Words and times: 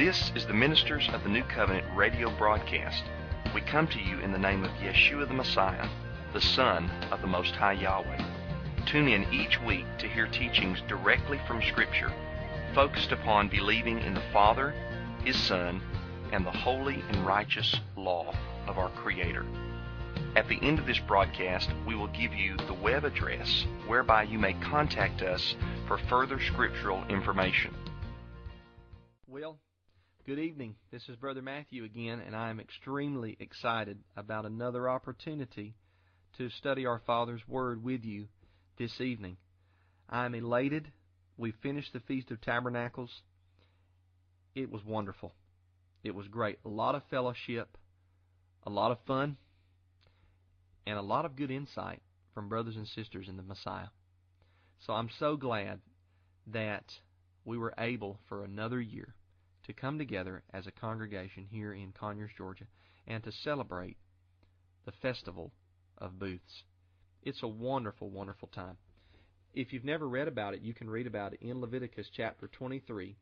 This 0.00 0.32
is 0.34 0.46
the 0.46 0.54
Ministers 0.54 1.10
of 1.12 1.24
the 1.24 1.28
New 1.28 1.42
Covenant 1.42 1.84
radio 1.94 2.30
broadcast. 2.38 3.04
We 3.54 3.60
come 3.60 3.86
to 3.88 4.00
you 4.00 4.18
in 4.20 4.32
the 4.32 4.38
name 4.38 4.64
of 4.64 4.70
Yeshua 4.80 5.28
the 5.28 5.34
Messiah, 5.34 5.86
the 6.32 6.40
Son 6.40 6.90
of 7.12 7.20
the 7.20 7.26
Most 7.26 7.54
High 7.54 7.74
Yahweh. 7.74 8.24
Tune 8.86 9.08
in 9.08 9.30
each 9.30 9.60
week 9.60 9.84
to 9.98 10.08
hear 10.08 10.26
teachings 10.26 10.80
directly 10.88 11.38
from 11.46 11.60
Scripture, 11.60 12.10
focused 12.74 13.12
upon 13.12 13.50
believing 13.50 13.98
in 13.98 14.14
the 14.14 14.22
Father, 14.32 14.72
His 15.22 15.36
Son, 15.36 15.82
and 16.32 16.46
the 16.46 16.50
holy 16.50 17.04
and 17.10 17.26
righteous 17.26 17.76
law 17.94 18.34
of 18.66 18.78
our 18.78 18.88
Creator. 18.88 19.44
At 20.34 20.48
the 20.48 20.60
end 20.62 20.78
of 20.78 20.86
this 20.86 20.98
broadcast, 21.00 21.68
we 21.86 21.94
will 21.94 22.08
give 22.08 22.32
you 22.32 22.56
the 22.56 22.72
web 22.72 23.04
address 23.04 23.66
whereby 23.86 24.22
you 24.22 24.38
may 24.38 24.54
contact 24.54 25.20
us 25.20 25.56
for 25.86 25.98
further 25.98 26.40
scriptural 26.40 27.04
information. 27.10 27.74
Good 30.30 30.38
evening. 30.38 30.76
This 30.92 31.02
is 31.08 31.16
Brother 31.16 31.42
Matthew 31.42 31.82
again, 31.82 32.22
and 32.24 32.36
I 32.36 32.50
am 32.50 32.60
extremely 32.60 33.36
excited 33.40 33.98
about 34.16 34.46
another 34.46 34.88
opportunity 34.88 35.74
to 36.38 36.48
study 36.50 36.86
our 36.86 37.02
Father's 37.04 37.40
Word 37.48 37.82
with 37.82 38.04
you 38.04 38.28
this 38.78 39.00
evening. 39.00 39.38
I 40.08 40.26
am 40.26 40.36
elated. 40.36 40.92
We 41.36 41.50
finished 41.64 41.92
the 41.92 41.98
Feast 41.98 42.30
of 42.30 42.40
Tabernacles. 42.40 43.10
It 44.54 44.70
was 44.70 44.84
wonderful. 44.84 45.32
It 46.04 46.14
was 46.14 46.28
great. 46.28 46.60
A 46.64 46.68
lot 46.68 46.94
of 46.94 47.02
fellowship, 47.10 47.76
a 48.62 48.70
lot 48.70 48.92
of 48.92 48.98
fun, 49.08 49.36
and 50.86 50.96
a 50.96 51.02
lot 51.02 51.24
of 51.24 51.34
good 51.34 51.50
insight 51.50 52.02
from 52.34 52.48
brothers 52.48 52.76
and 52.76 52.86
sisters 52.86 53.26
in 53.28 53.36
the 53.36 53.42
Messiah. 53.42 53.88
So 54.86 54.92
I'm 54.92 55.10
so 55.18 55.36
glad 55.36 55.80
that 56.46 56.84
we 57.44 57.58
were 57.58 57.74
able 57.76 58.20
for 58.28 58.44
another 58.44 58.80
year 58.80 59.16
to 59.66 59.72
come 59.72 59.98
together 59.98 60.42
as 60.52 60.66
a 60.66 60.72
congregation 60.72 61.46
here 61.50 61.72
in 61.72 61.92
Conyers, 61.92 62.30
Georgia, 62.36 62.64
and 63.06 63.22
to 63.24 63.32
celebrate 63.32 63.96
the 64.84 64.92
festival 65.02 65.52
of 65.98 66.18
booths. 66.18 66.64
It's 67.22 67.42
a 67.42 67.48
wonderful, 67.48 68.08
wonderful 68.08 68.48
time. 68.48 68.76
If 69.52 69.72
you've 69.72 69.84
never 69.84 70.08
read 70.08 70.28
about 70.28 70.54
it, 70.54 70.62
you 70.62 70.72
can 70.72 70.88
read 70.88 71.06
about 71.06 71.34
it 71.34 71.42
in 71.42 71.60
Leviticus 71.60 72.08
chapter 72.16 72.48
23, 72.48 73.16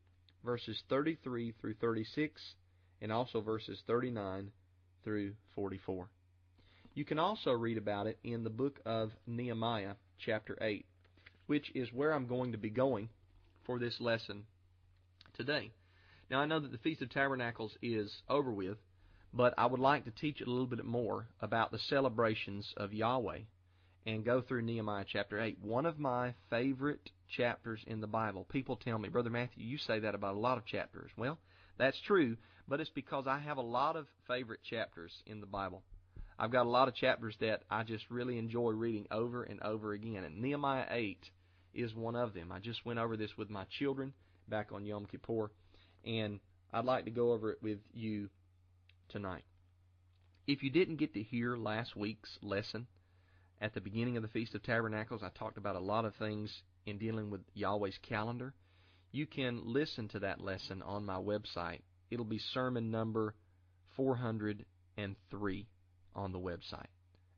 verses 0.45 0.81
33 0.89 1.53
through 1.59 1.73
36, 1.75 2.41
and 3.01 3.11
also 3.11 3.41
verses 3.41 3.81
39 3.87 4.51
through 5.03 5.33
44. 5.55 6.07
You 6.93 7.05
can 7.05 7.19
also 7.19 7.51
read 7.51 7.77
about 7.77 8.07
it 8.07 8.19
in 8.23 8.43
the 8.43 8.49
book 8.49 8.79
of 8.85 9.11
Nehemiah, 9.25 9.95
chapter 10.23 10.57
8, 10.61 10.85
which 11.47 11.71
is 11.73 11.91
where 11.93 12.13
I'm 12.13 12.27
going 12.27 12.51
to 12.51 12.57
be 12.57 12.69
going 12.69 13.09
for 13.65 13.79
this 13.79 13.99
lesson 13.99 14.43
today. 15.35 15.71
Now, 16.29 16.41
I 16.41 16.45
know 16.45 16.59
that 16.59 16.71
the 16.71 16.77
Feast 16.77 17.01
of 17.01 17.09
Tabernacles 17.09 17.75
is 17.81 18.21
over 18.29 18.51
with, 18.51 18.77
but 19.33 19.53
I 19.57 19.65
would 19.65 19.79
like 19.79 20.05
to 20.05 20.11
teach 20.11 20.41
a 20.41 20.49
little 20.49 20.67
bit 20.67 20.85
more 20.85 21.27
about 21.41 21.71
the 21.71 21.79
celebrations 21.79 22.71
of 22.77 22.93
Yahweh 22.93 23.39
and 24.05 24.23
go 24.25 24.41
through 24.41 24.61
Nehemiah 24.61 25.05
chapter 25.11 25.41
8. 25.41 25.57
One 25.61 25.85
of 25.85 25.99
my 25.99 26.35
favorite 26.49 27.09
chapters 27.35 27.81
in 27.87 27.99
the 27.99 28.07
Bible. 28.07 28.45
People 28.49 28.75
tell 28.75 28.99
me, 28.99 29.09
Brother 29.09 29.29
Matthew, 29.29 29.65
you 29.65 29.77
say 29.77 29.99
that 29.99 30.15
about 30.15 30.35
a 30.35 30.39
lot 30.39 30.57
of 30.57 30.65
chapters. 30.65 31.11
Well, 31.17 31.37
that's 31.77 31.99
true, 32.05 32.37
but 32.67 32.79
it's 32.79 32.91
because 32.91 33.25
I 33.27 33.39
have 33.39 33.57
a 33.57 33.61
lot 33.61 33.95
of 33.95 34.07
favorite 34.27 34.61
chapters 34.69 35.11
in 35.25 35.41
the 35.41 35.47
Bible. 35.47 35.81
I've 36.37 36.51
got 36.51 36.65
a 36.65 36.69
lot 36.69 36.87
of 36.87 36.95
chapters 36.95 37.35
that 37.41 37.63
I 37.69 37.83
just 37.83 38.05
really 38.09 38.37
enjoy 38.37 38.71
reading 38.71 39.07
over 39.11 39.43
and 39.43 39.61
over 39.61 39.93
again, 39.93 40.23
and 40.23 40.41
Nehemiah 40.41 40.85
8 40.89 41.17
is 41.73 41.93
one 41.93 42.15
of 42.15 42.33
them. 42.33 42.51
I 42.51 42.59
just 42.59 42.85
went 42.85 42.99
over 42.99 43.17
this 43.17 43.35
with 43.37 43.49
my 43.49 43.65
children 43.77 44.13
back 44.47 44.69
on 44.71 44.85
Yom 44.85 45.05
Kippur, 45.05 45.51
and 46.05 46.39
I'd 46.71 46.85
like 46.85 47.05
to 47.05 47.11
go 47.11 47.31
over 47.31 47.51
it 47.51 47.61
with 47.61 47.79
you 47.93 48.29
tonight. 49.09 49.43
If 50.47 50.63
you 50.63 50.69
didn't 50.69 50.97
get 50.97 51.13
to 51.13 51.23
hear 51.23 51.55
last 51.55 51.95
week's 51.95 52.37
lesson 52.41 52.87
at 53.61 53.73
the 53.73 53.81
beginning 53.81 54.17
of 54.17 54.23
the 54.23 54.29
Feast 54.29 54.55
of 54.55 54.63
Tabernacles, 54.63 55.21
I 55.23 55.29
talked 55.29 55.57
about 55.57 55.75
a 55.75 55.79
lot 55.79 56.05
of 56.05 56.15
things 56.15 56.51
in 56.85 56.97
dealing 56.97 57.29
with 57.29 57.41
Yahweh's 57.53 57.99
calendar. 58.07 58.53
You 59.11 59.25
can 59.25 59.61
listen 59.63 60.07
to 60.09 60.19
that 60.19 60.41
lesson 60.41 60.81
on 60.81 61.05
my 61.05 61.17
website. 61.17 61.81
It'll 62.09 62.25
be 62.25 62.39
sermon 62.53 62.89
number 62.91 63.35
403 63.95 65.67
on 66.15 66.31
the 66.31 66.39
website. 66.39 66.85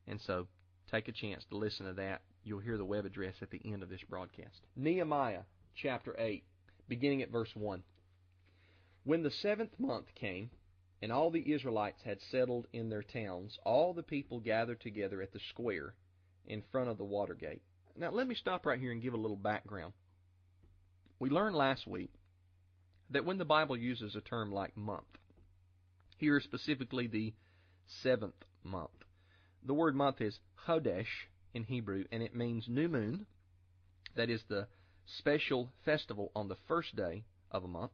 And 0.06 0.20
so 0.26 0.46
take 0.90 1.08
a 1.08 1.12
chance 1.12 1.44
to 1.50 1.56
listen 1.56 1.86
to 1.86 1.92
that. 1.94 2.22
You'll 2.44 2.60
hear 2.60 2.78
the 2.78 2.84
web 2.84 3.04
address 3.04 3.34
at 3.40 3.50
the 3.50 3.60
end 3.64 3.82
of 3.82 3.88
this 3.88 4.02
broadcast. 4.08 4.60
Nehemiah 4.76 5.42
chapter 5.74 6.14
8, 6.18 6.44
beginning 6.88 7.22
at 7.22 7.30
verse 7.30 7.50
1. 7.54 7.82
When 9.04 9.22
the 9.22 9.30
seventh 9.30 9.78
month 9.78 10.06
came, 10.14 10.50
and 11.02 11.10
all 11.10 11.30
the 11.30 11.52
Israelites 11.52 12.00
had 12.04 12.20
settled 12.30 12.68
in 12.72 12.88
their 12.88 13.02
towns, 13.02 13.58
all 13.64 13.92
the 13.92 14.04
people 14.04 14.38
gathered 14.38 14.80
together 14.80 15.20
at 15.20 15.32
the 15.32 15.40
square 15.50 15.94
in 16.46 16.62
front 16.70 16.88
of 16.88 16.98
the 16.98 17.04
water 17.04 17.34
gate. 17.34 17.62
Now, 17.96 18.10
let 18.10 18.28
me 18.28 18.36
stop 18.36 18.64
right 18.64 18.78
here 18.78 18.92
and 18.92 19.02
give 19.02 19.14
a 19.14 19.18
little 19.18 19.36
background. 19.36 19.92
We 21.18 21.30
learned 21.30 21.56
last 21.56 21.86
week 21.86 22.12
that 23.10 23.24
when 23.24 23.38
the 23.38 23.44
Bible 23.44 23.76
uses 23.76 24.14
a 24.14 24.20
term 24.20 24.52
like 24.52 24.76
month, 24.76 25.04
here 26.18 26.40
specifically 26.40 27.08
the 27.08 27.34
seventh 28.02 28.44
month. 28.62 28.90
The 29.64 29.74
word 29.74 29.96
month 29.96 30.20
is 30.20 30.38
Chodesh 30.66 31.26
in 31.52 31.64
Hebrew, 31.64 32.04
and 32.12 32.22
it 32.22 32.34
means 32.34 32.68
new 32.68 32.88
moon. 32.88 33.26
That 34.14 34.30
is 34.30 34.42
the 34.48 34.68
special 35.04 35.72
festival 35.84 36.30
on 36.34 36.48
the 36.48 36.56
first 36.68 36.94
day 36.94 37.24
of 37.50 37.64
a 37.64 37.68
month. 37.68 37.92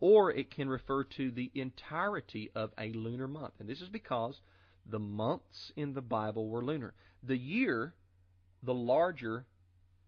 Or 0.00 0.30
it 0.30 0.50
can 0.50 0.68
refer 0.68 1.04
to 1.04 1.30
the 1.30 1.50
entirety 1.54 2.50
of 2.54 2.70
a 2.78 2.92
lunar 2.92 3.28
month. 3.28 3.54
And 3.60 3.68
this 3.68 3.82
is 3.82 3.88
because 3.88 4.40
the 4.86 4.98
months 4.98 5.72
in 5.76 5.92
the 5.92 6.00
Bible 6.00 6.48
were 6.48 6.64
lunar. 6.64 6.94
The 7.22 7.36
year, 7.36 7.94
the 8.62 8.74
larger 8.74 9.44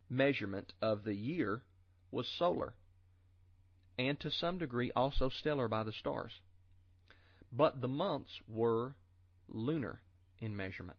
measurement 0.08 0.72
of 0.81 1.04
the 1.04 1.14
year, 1.14 1.62
was 2.10 2.26
solar. 2.38 2.75
And 3.98 4.19
to 4.20 4.31
some 4.31 4.58
degree 4.58 4.91
also 4.97 5.28
stellar 5.28 5.69
by 5.69 5.82
the 5.82 5.92
stars. 5.92 6.32
But 7.52 7.82
the 7.82 7.88
months 7.88 8.31
were 8.48 8.94
lunar 9.48 10.00
in 10.41 10.56
measurement. 10.56 10.98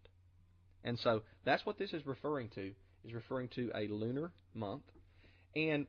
And 0.83 0.99
so 0.99 1.23
that's 1.45 1.65
what 1.65 1.79
this 1.79 1.93
is 1.93 2.05
referring 2.05 2.49
to, 2.49 2.71
is 3.03 3.13
referring 3.13 3.47
to 3.55 3.71
a 3.73 3.87
lunar 3.87 4.31
month. 4.53 4.83
And 5.55 5.87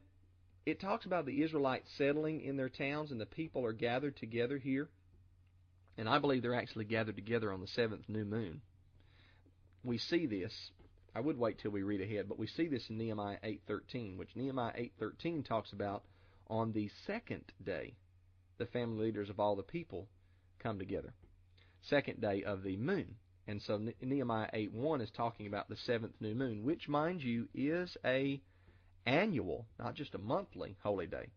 it 0.67 0.81
talks 0.81 1.07
about 1.07 1.27
the 1.27 1.43
Israelites 1.43 1.91
settling 1.97 2.41
in 2.41 2.57
their 2.57 2.69
towns 2.69 3.11
and 3.11 3.21
the 3.21 3.27
people 3.27 3.65
are 3.65 3.73
gathered 3.73 4.17
together 4.17 4.59
here. 4.59 4.89
And 5.97 6.09
I 6.09 6.19
believe 6.19 6.43
they're 6.43 6.55
actually 6.55 6.87
gathered 6.87 7.17
together 7.17 7.53
on 7.53 7.61
the 7.61 7.67
seventh 7.67 8.09
new 8.09 8.25
moon. 8.25 8.61
We 9.83 9.99
see 9.99 10.27
this. 10.27 10.71
I 11.15 11.21
would 11.21 11.39
wait 11.39 11.59
till 11.59 11.71
we 11.71 11.83
read 11.83 12.01
ahead, 12.01 12.29
but 12.29 12.39
we 12.39 12.47
see 12.47 12.67
this 12.67 12.89
in 12.91 12.99
Nehemiah 12.99 13.39
8:13, 13.45 14.17
which 14.17 14.35
Nehemiah 14.35 14.73
8:13 14.77 15.45
talks 15.45 15.73
about 15.73 16.05
on 16.49 16.73
the 16.73 16.89
second 17.07 17.53
day 17.63 17.95
the 18.59 18.67
family 18.67 19.07
leaders 19.07 19.31
of 19.31 19.39
all 19.39 19.55
the 19.55 19.63
people 19.63 20.09
come 20.59 20.79
together 20.79 21.15
second 21.85 22.21
day 22.21 22.43
of 22.43 22.63
the 22.63 22.77
moon. 22.77 23.17
And 23.47 23.61
so 23.61 23.79
Nehemiah 24.01 24.49
8:1 24.53 25.03
is 25.03 25.11
talking 25.11 25.47
about 25.47 25.69
the 25.69 25.77
seventh 25.77 26.19
new 26.21 26.35
moon, 26.35 26.65
which, 26.65 26.89
mind 26.89 27.23
you, 27.23 27.49
is 27.53 27.97
a 28.05 28.41
annual, 29.07 29.67
not 29.79 29.95
just 29.95 30.15
a 30.15 30.19
monthly 30.19 30.77
holy 30.83 31.07
day. 31.07 31.29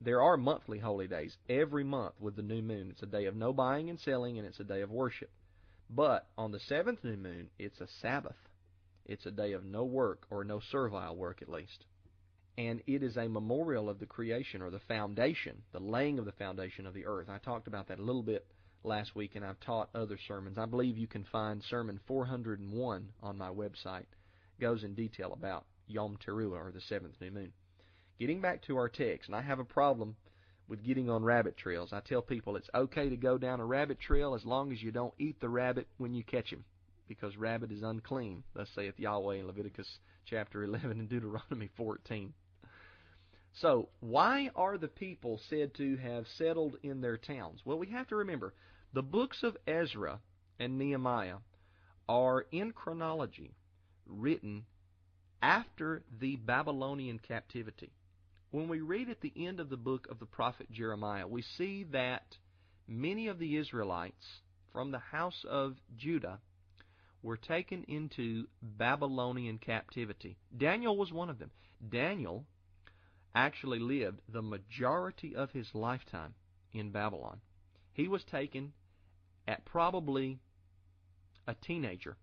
There 0.00 0.22
are 0.22 0.36
monthly 0.36 0.78
holy 0.78 1.06
days 1.06 1.36
every 1.48 1.84
month 1.84 2.14
with 2.18 2.34
the 2.34 2.42
new 2.42 2.62
moon. 2.62 2.90
It's 2.90 3.02
a 3.02 3.06
day 3.06 3.26
of 3.26 3.36
no 3.36 3.52
buying 3.52 3.88
and 3.88 4.00
selling, 4.00 4.38
and 4.38 4.46
it's 4.46 4.58
a 4.58 4.64
day 4.64 4.80
of 4.80 4.90
worship. 4.90 5.30
But 5.88 6.28
on 6.36 6.50
the 6.50 6.58
seventh 6.58 7.04
new 7.04 7.16
moon, 7.16 7.50
it's 7.58 7.80
a 7.80 7.86
Sabbath. 7.86 8.48
It's 9.04 9.26
a 9.26 9.30
day 9.30 9.52
of 9.52 9.64
no 9.64 9.84
work, 9.84 10.26
or 10.30 10.42
no 10.42 10.58
servile 10.58 11.14
work 11.14 11.42
at 11.42 11.48
least. 11.48 11.84
And 12.58 12.82
it 12.86 13.02
is 13.02 13.16
a 13.16 13.28
memorial 13.28 13.88
of 13.88 13.98
the 13.98 14.06
creation, 14.06 14.62
or 14.62 14.70
the 14.70 14.80
foundation, 14.80 15.62
the 15.72 15.80
laying 15.80 16.18
of 16.18 16.24
the 16.24 16.32
foundation 16.32 16.86
of 16.86 16.94
the 16.94 17.06
earth. 17.06 17.28
I 17.28 17.38
talked 17.38 17.68
about 17.68 17.88
that 17.88 17.98
a 17.98 18.04
little 18.04 18.22
bit 18.22 18.46
last 18.84 19.14
week, 19.14 19.36
and 19.36 19.44
I've 19.44 19.60
taught 19.60 19.90
other 19.94 20.18
sermons. 20.26 20.58
I 20.58 20.66
believe 20.66 20.98
you 20.98 21.06
can 21.06 21.24
find 21.24 21.62
sermon 21.62 22.00
401 22.06 23.12
on 23.22 23.38
my 23.38 23.50
website. 23.50 24.00
It 24.00 24.60
goes 24.60 24.82
in 24.82 24.94
detail 24.94 25.32
about 25.32 25.64
Yom 25.92 26.16
Teruah, 26.16 26.66
or 26.66 26.72
the 26.72 26.80
seventh 26.80 27.20
new 27.20 27.30
moon. 27.30 27.52
Getting 28.18 28.40
back 28.40 28.62
to 28.62 28.76
our 28.76 28.88
text, 28.88 29.28
and 29.28 29.36
I 29.36 29.42
have 29.42 29.58
a 29.58 29.64
problem 29.64 30.16
with 30.68 30.84
getting 30.84 31.10
on 31.10 31.22
rabbit 31.22 31.56
trails. 31.56 31.92
I 31.92 32.00
tell 32.00 32.22
people 32.22 32.56
it's 32.56 32.70
okay 32.74 33.08
to 33.08 33.16
go 33.16 33.36
down 33.36 33.60
a 33.60 33.66
rabbit 33.66 34.00
trail 34.00 34.34
as 34.34 34.44
long 34.44 34.72
as 34.72 34.82
you 34.82 34.90
don't 34.90 35.14
eat 35.18 35.40
the 35.40 35.48
rabbit 35.48 35.88
when 35.98 36.14
you 36.14 36.24
catch 36.24 36.50
him, 36.50 36.64
because 37.08 37.36
rabbit 37.36 37.70
is 37.70 37.82
unclean, 37.82 38.42
thus 38.54 38.68
saith 38.74 38.98
Yahweh 38.98 39.36
in 39.36 39.46
Leviticus 39.46 39.98
chapter 40.24 40.64
11 40.64 40.92
and 40.92 41.08
Deuteronomy 41.08 41.68
14. 41.76 42.32
So, 43.60 43.90
why 44.00 44.50
are 44.54 44.78
the 44.78 44.88
people 44.88 45.38
said 45.50 45.74
to 45.74 45.96
have 45.96 46.24
settled 46.38 46.76
in 46.82 47.00
their 47.00 47.18
towns? 47.18 47.60
Well, 47.64 47.78
we 47.78 47.88
have 47.88 48.08
to 48.08 48.16
remember 48.16 48.54
the 48.94 49.02
books 49.02 49.42
of 49.42 49.56
Ezra 49.66 50.20
and 50.58 50.78
Nehemiah 50.78 51.38
are 52.08 52.46
in 52.50 52.72
chronology 52.72 53.54
written 54.06 54.64
after 55.42 56.02
the 56.20 56.36
Babylonian 56.36 57.18
captivity. 57.18 57.90
when 58.52 58.68
we 58.68 58.80
read 58.80 59.08
at 59.08 59.20
the 59.22 59.32
end 59.34 59.60
of 59.60 59.70
the 59.70 59.76
book 59.78 60.06
of 60.10 60.18
the 60.18 60.26
prophet 60.26 60.70
Jeremiah, 60.70 61.26
we 61.26 61.42
see 61.42 61.84
that 61.84 62.36
many 62.86 63.28
of 63.28 63.38
the 63.38 63.56
Israelites 63.56 64.42
from 64.72 64.90
the 64.90 64.98
house 64.98 65.44
of 65.48 65.76
Judah 65.96 66.38
were 67.22 67.36
taken 67.36 67.84
into 67.84 68.46
Babylonian 68.60 69.58
captivity. 69.58 70.36
Daniel 70.56 70.96
was 70.96 71.12
one 71.12 71.30
of 71.30 71.38
them. 71.38 71.50
Daniel 71.88 72.44
actually 73.34 73.78
lived 73.78 74.20
the 74.28 74.42
majority 74.42 75.34
of 75.34 75.50
his 75.52 75.74
lifetime 75.74 76.34
in 76.72 76.90
Babylon. 76.90 77.40
He 77.92 78.08
was 78.08 78.24
taken 78.24 78.72
at 79.46 79.64
probably 79.64 80.38
a 81.46 81.54
teenager, 81.54 82.16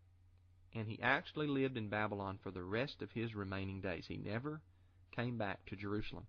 and 0.74 0.88
he 0.88 1.00
actually 1.02 1.48
lived 1.48 1.78
in 1.78 1.90
Babylon 1.90 2.40
for 2.42 2.52
the 2.52 2.64
rest 2.64 3.02
of 3.02 3.12
his 3.12 3.36
remaining 3.36 3.82
days. 3.82 4.06
He 4.08 4.18
never 4.18 4.62
came 5.16 5.38
back 5.38 5.66
to 5.68 5.76
Jerusalem. 5.76 6.26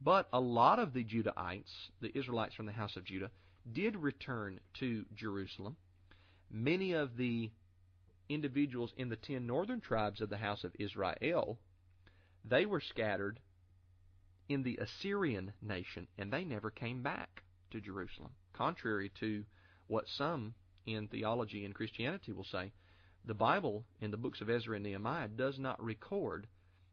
But 0.00 0.28
a 0.32 0.40
lot 0.40 0.78
of 0.78 0.92
the 0.92 1.04
Judahites, 1.04 1.90
the 2.00 2.16
Israelites 2.16 2.54
from 2.54 2.66
the 2.66 2.72
house 2.72 2.96
of 2.96 3.04
Judah, 3.04 3.30
did 3.72 3.96
return 3.96 4.60
to 4.74 5.04
Jerusalem. 5.14 5.76
Many 6.50 6.92
of 6.92 7.16
the 7.16 7.50
individuals 8.28 8.92
in 8.96 9.08
the 9.08 9.16
ten 9.16 9.46
northern 9.46 9.80
tribes 9.80 10.20
of 10.20 10.28
the 10.28 10.36
house 10.36 10.64
of 10.64 10.72
Israel, 10.78 11.58
they 12.44 12.66
were 12.66 12.80
scattered 12.80 13.40
in 14.48 14.62
the 14.62 14.78
Assyrian 14.80 15.52
nation, 15.60 16.06
and 16.18 16.32
they 16.32 16.44
never 16.44 16.70
came 16.70 17.02
back 17.02 17.42
to 17.70 17.80
Jerusalem. 17.80 18.30
Contrary 18.52 19.10
to 19.20 19.44
what 19.88 20.04
some 20.08 20.54
in 20.86 21.08
theology 21.08 21.64
and 21.64 21.74
Christianity 21.74 22.32
will 22.32 22.44
say, 22.44 22.72
the 23.26 23.34
Bible 23.34 23.84
in 24.00 24.12
the 24.12 24.16
books 24.16 24.40
of 24.40 24.48
Ezra 24.48 24.76
and 24.76 24.84
Nehemiah 24.84 25.26
does 25.26 25.58
not 25.58 25.82
record 25.82 26.46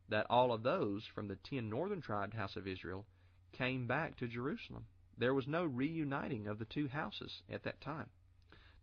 that 0.09 0.25
all 0.31 0.51
of 0.51 0.63
those 0.63 1.06
from 1.13 1.27
the 1.27 1.35
ten 1.35 1.69
northern 1.69 2.01
tribed 2.01 2.33
house 2.33 2.56
of 2.56 2.68
Israel 2.68 3.06
came 3.51 3.85
back 3.85 4.18
to 4.18 4.27
Jerusalem. 4.27 4.85
There 5.15 5.35
was 5.35 5.47
no 5.47 5.63
reuniting 5.63 6.47
of 6.47 6.57
the 6.57 6.65
two 6.65 6.88
houses 6.88 7.44
at 7.51 7.63
that 7.63 7.81
time. 7.81 8.09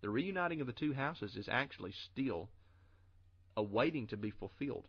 The 0.00 0.11
reuniting 0.11 0.61
of 0.61 0.69
the 0.69 0.73
two 0.73 0.93
houses 0.94 1.37
is 1.37 1.49
actually 1.49 1.93
still 1.93 2.49
awaiting 3.56 4.06
to 4.06 4.17
be 4.17 4.31
fulfilled. 4.31 4.87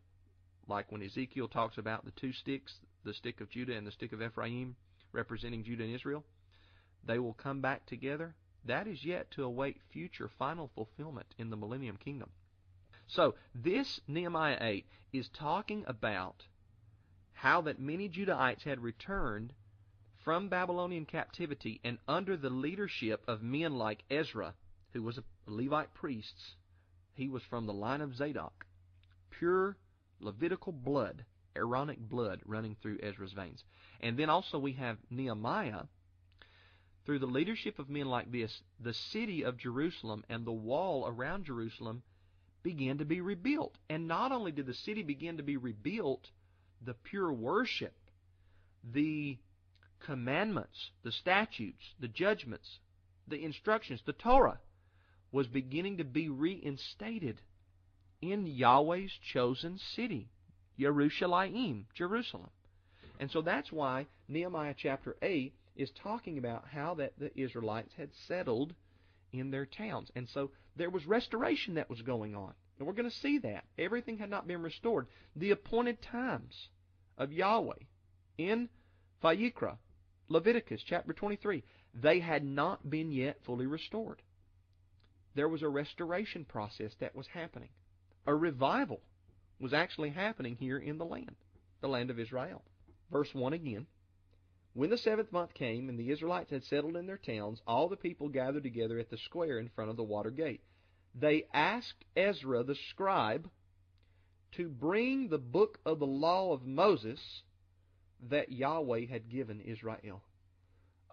Like 0.67 0.91
when 0.91 1.01
Ezekiel 1.01 1.47
talks 1.47 1.79
about 1.79 2.05
the 2.05 2.11
two 2.11 2.31
sticks, 2.31 2.79
the 3.03 3.13
stick 3.13 3.41
of 3.41 3.49
Judah 3.49 3.75
and 3.75 3.87
the 3.87 3.91
stick 3.91 4.13
of 4.13 4.21
Ephraim, 4.21 4.75
representing 5.11 5.63
Judah 5.63 5.83
and 5.83 5.95
Israel, 5.95 6.23
they 7.03 7.17
will 7.17 7.33
come 7.33 7.59
back 7.59 7.87
together. 7.87 8.35
That 8.65 8.87
is 8.87 9.03
yet 9.03 9.31
to 9.31 9.43
await 9.43 9.81
future 9.91 10.29
final 10.37 10.69
fulfillment 10.75 11.33
in 11.39 11.49
the 11.49 11.57
millennium 11.57 11.97
kingdom. 11.97 12.29
So, 13.13 13.35
this 13.53 13.99
Nehemiah 14.07 14.57
8 14.61 14.85
is 15.11 15.27
talking 15.27 15.83
about 15.85 16.47
how 17.33 17.59
that 17.63 17.77
many 17.77 18.07
Judahites 18.07 18.63
had 18.63 18.79
returned 18.79 19.51
from 20.23 20.47
Babylonian 20.47 21.05
captivity 21.05 21.81
and 21.83 21.97
under 22.07 22.37
the 22.37 22.49
leadership 22.49 23.21
of 23.27 23.43
men 23.43 23.77
like 23.77 24.05
Ezra, 24.09 24.55
who 24.93 25.03
was 25.03 25.17
a 25.17 25.25
Levite 25.45 25.93
priest. 25.93 26.55
He 27.13 27.27
was 27.27 27.43
from 27.43 27.65
the 27.65 27.73
line 27.73 27.99
of 27.99 28.15
Zadok. 28.15 28.65
Pure 29.29 29.75
Levitical 30.21 30.71
blood, 30.71 31.25
Aaronic 31.53 31.99
blood 31.99 32.39
running 32.45 32.75
through 32.75 32.99
Ezra's 33.03 33.33
veins. 33.33 33.65
And 33.99 34.17
then 34.17 34.29
also 34.29 34.57
we 34.57 34.71
have 34.73 34.99
Nehemiah. 35.09 35.83
Through 37.03 37.19
the 37.19 37.25
leadership 37.25 37.77
of 37.77 37.89
men 37.89 38.05
like 38.05 38.31
this, 38.31 38.63
the 38.79 38.93
city 38.93 39.43
of 39.43 39.57
Jerusalem 39.57 40.23
and 40.29 40.45
the 40.45 40.53
wall 40.53 41.05
around 41.05 41.43
Jerusalem 41.43 42.03
began 42.63 42.97
to 42.99 43.05
be 43.05 43.21
rebuilt. 43.21 43.77
And 43.89 44.07
not 44.07 44.31
only 44.31 44.51
did 44.51 44.65
the 44.65 44.73
city 44.73 45.03
begin 45.03 45.37
to 45.37 45.43
be 45.43 45.57
rebuilt, 45.57 46.27
the 46.83 46.93
pure 46.93 47.31
worship, 47.31 47.93
the 48.83 49.37
commandments, 50.05 50.91
the 51.03 51.11
statutes, 51.11 51.83
the 51.99 52.07
judgments, 52.07 52.79
the 53.27 53.43
instructions, 53.43 54.01
the 54.05 54.13
Torah 54.13 54.59
was 55.31 55.47
beginning 55.47 55.97
to 55.97 56.03
be 56.03 56.29
reinstated 56.29 57.41
in 58.21 58.45
Yahweh's 58.47 59.11
chosen 59.33 59.79
city, 59.95 60.29
Yerushalayim, 60.79 61.85
Jerusalem. 61.95 62.49
And 63.19 63.29
so 63.31 63.41
that's 63.41 63.71
why 63.71 64.07
Nehemiah 64.27 64.75
chapter 64.77 65.15
8 65.21 65.53
is 65.75 65.91
talking 66.03 66.37
about 66.37 66.65
how 66.71 66.95
that 66.95 67.13
the 67.17 67.31
Israelites 67.39 67.93
had 67.97 68.09
settled 68.27 68.73
in 69.31 69.51
their 69.51 69.65
towns. 69.65 70.09
And 70.15 70.27
so 70.29 70.51
there 70.75 70.89
was 70.89 71.05
restoration 71.05 71.75
that 71.75 71.89
was 71.89 72.01
going 72.01 72.35
on. 72.35 72.53
And 72.77 72.87
we're 72.87 72.93
going 72.93 73.09
to 73.09 73.15
see 73.17 73.37
that. 73.39 73.65
Everything 73.77 74.17
had 74.17 74.29
not 74.29 74.47
been 74.47 74.61
restored. 74.61 75.07
The 75.35 75.51
appointed 75.51 76.01
times 76.01 76.69
of 77.17 77.31
Yahweh 77.31 77.75
in 78.37 78.69
Vayikra, 79.23 79.77
Leviticus 80.29 80.81
chapter 80.87 81.13
23, 81.13 81.63
they 81.93 82.19
had 82.19 82.43
not 82.43 82.89
been 82.89 83.11
yet 83.11 83.37
fully 83.45 83.67
restored. 83.67 84.21
There 85.35 85.49
was 85.49 85.61
a 85.61 85.69
restoration 85.69 86.45
process 86.45 86.91
that 86.99 87.15
was 87.15 87.27
happening. 87.27 87.69
A 88.25 88.33
revival 88.33 89.01
was 89.59 89.73
actually 89.73 90.09
happening 90.09 90.55
here 90.55 90.77
in 90.77 90.97
the 90.97 91.05
land, 91.05 91.35
the 91.81 91.87
land 91.87 92.09
of 92.09 92.19
Israel. 92.19 92.63
Verse 93.11 93.29
1 93.33 93.53
again. 93.53 93.87
When 94.73 94.89
the 94.89 94.97
seventh 94.97 95.31
month 95.31 95.53
came, 95.53 95.89
and 95.89 95.99
the 95.99 96.11
Israelites 96.11 96.49
had 96.49 96.63
settled 96.63 96.95
in 96.95 97.05
their 97.05 97.17
towns, 97.17 97.61
all 97.67 97.89
the 97.89 97.97
people 97.97 98.29
gathered 98.29 98.63
together 98.63 98.99
at 98.99 99.09
the 99.09 99.17
square 99.17 99.59
in 99.59 99.69
front 99.69 99.89
of 99.89 99.97
the 99.97 100.03
water 100.03 100.31
gate. 100.31 100.61
They 101.13 101.47
asked 101.53 102.05
Ezra 102.15 102.63
the 102.63 102.75
scribe 102.89 103.49
to 104.53 104.69
bring 104.69 105.27
the 105.27 105.37
book 105.37 105.79
of 105.85 105.99
the 105.99 106.07
law 106.07 106.53
of 106.53 106.65
Moses 106.65 107.43
that 108.29 108.51
Yahweh 108.51 109.07
had 109.07 109.29
given 109.29 109.59
Israel. 109.59 110.21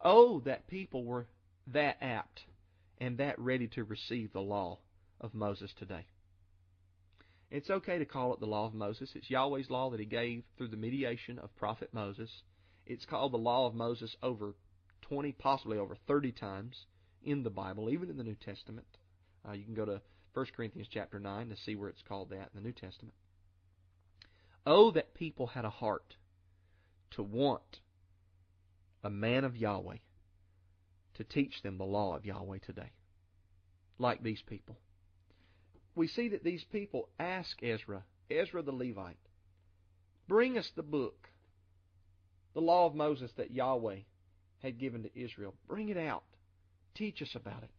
Oh, 0.04 0.40
that 0.40 0.68
people 0.68 1.04
were 1.04 1.26
that 1.66 1.96
apt 2.00 2.44
and 2.98 3.18
that 3.18 3.38
ready 3.38 3.66
to 3.68 3.84
receive 3.84 4.32
the 4.32 4.40
law 4.40 4.78
of 5.20 5.34
Moses 5.34 5.72
today. 5.78 6.06
It's 7.50 7.70
okay 7.70 7.98
to 7.98 8.04
call 8.04 8.34
it 8.34 8.40
the 8.40 8.46
law 8.46 8.66
of 8.66 8.74
Moses. 8.74 9.10
It's 9.14 9.30
Yahweh's 9.30 9.70
law 9.70 9.90
that 9.90 10.00
he 10.00 10.06
gave 10.06 10.44
through 10.56 10.68
the 10.68 10.76
mediation 10.76 11.38
of 11.38 11.54
prophet 11.56 11.88
Moses. 11.92 12.30
It's 12.88 13.04
called 13.04 13.32
the 13.32 13.38
law 13.38 13.66
of 13.66 13.74
Moses 13.74 14.16
over 14.22 14.54
20, 15.02 15.32
possibly 15.32 15.76
over 15.76 15.94
30 16.06 16.32
times 16.32 16.86
in 17.22 17.42
the 17.42 17.50
Bible, 17.50 17.90
even 17.90 18.08
in 18.08 18.16
the 18.16 18.24
New 18.24 18.34
Testament. 18.34 18.86
Uh, 19.46 19.52
you 19.52 19.64
can 19.64 19.74
go 19.74 19.84
to 19.84 20.00
1 20.32 20.46
Corinthians 20.56 20.88
chapter 20.90 21.20
9 21.20 21.50
to 21.50 21.56
see 21.56 21.76
where 21.76 21.90
it's 21.90 22.02
called 22.08 22.30
that 22.30 22.48
in 22.52 22.54
the 22.54 22.60
New 22.62 22.72
Testament. 22.72 23.14
Oh, 24.64 24.90
that 24.92 25.14
people 25.14 25.48
had 25.48 25.66
a 25.66 25.70
heart 25.70 26.16
to 27.12 27.22
want 27.22 27.80
a 29.04 29.10
man 29.10 29.44
of 29.44 29.56
Yahweh 29.56 29.98
to 31.14 31.24
teach 31.24 31.62
them 31.62 31.76
the 31.76 31.84
law 31.84 32.16
of 32.16 32.24
Yahweh 32.24 32.58
today, 32.64 32.92
like 33.98 34.22
these 34.22 34.42
people. 34.46 34.78
We 35.94 36.08
see 36.08 36.28
that 36.30 36.44
these 36.44 36.64
people 36.72 37.10
ask 37.18 37.62
Ezra, 37.62 38.04
Ezra 38.30 38.62
the 38.62 38.72
Levite, 38.72 39.18
bring 40.26 40.56
us 40.56 40.70
the 40.74 40.82
book 40.82 41.28
the 42.58 42.64
law 42.64 42.86
of 42.86 42.94
Moses 42.96 43.30
that 43.36 43.52
Yahweh 43.52 43.98
had 44.64 44.80
given 44.80 45.04
to 45.04 45.16
Israel. 45.16 45.54
Bring 45.68 45.90
it 45.90 45.96
out. 45.96 46.24
Teach 46.96 47.22
us 47.22 47.30
about 47.36 47.62
it. 47.62 47.70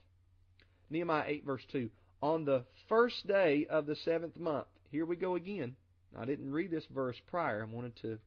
Nehemiah 0.90 1.26
8, 1.28 1.46
verse 1.46 1.64
2. 1.74 1.90
On 2.22 2.46
the 2.46 2.64
first 2.88 3.28
day 3.28 3.68
of 3.70 3.86
the 3.86 3.98
seventh 4.06 4.40
month, 4.40 4.68
here 4.90 5.06
we 5.06 5.18
go 5.18 5.36
again. 5.36 5.76
I 6.18 6.24
didn't 6.24 6.54
read 6.54 6.72
this 6.72 6.86
verse 6.96 7.18
prior. 7.28 7.68
I 7.70 7.76
wanted 7.76 7.98
to 8.04 8.20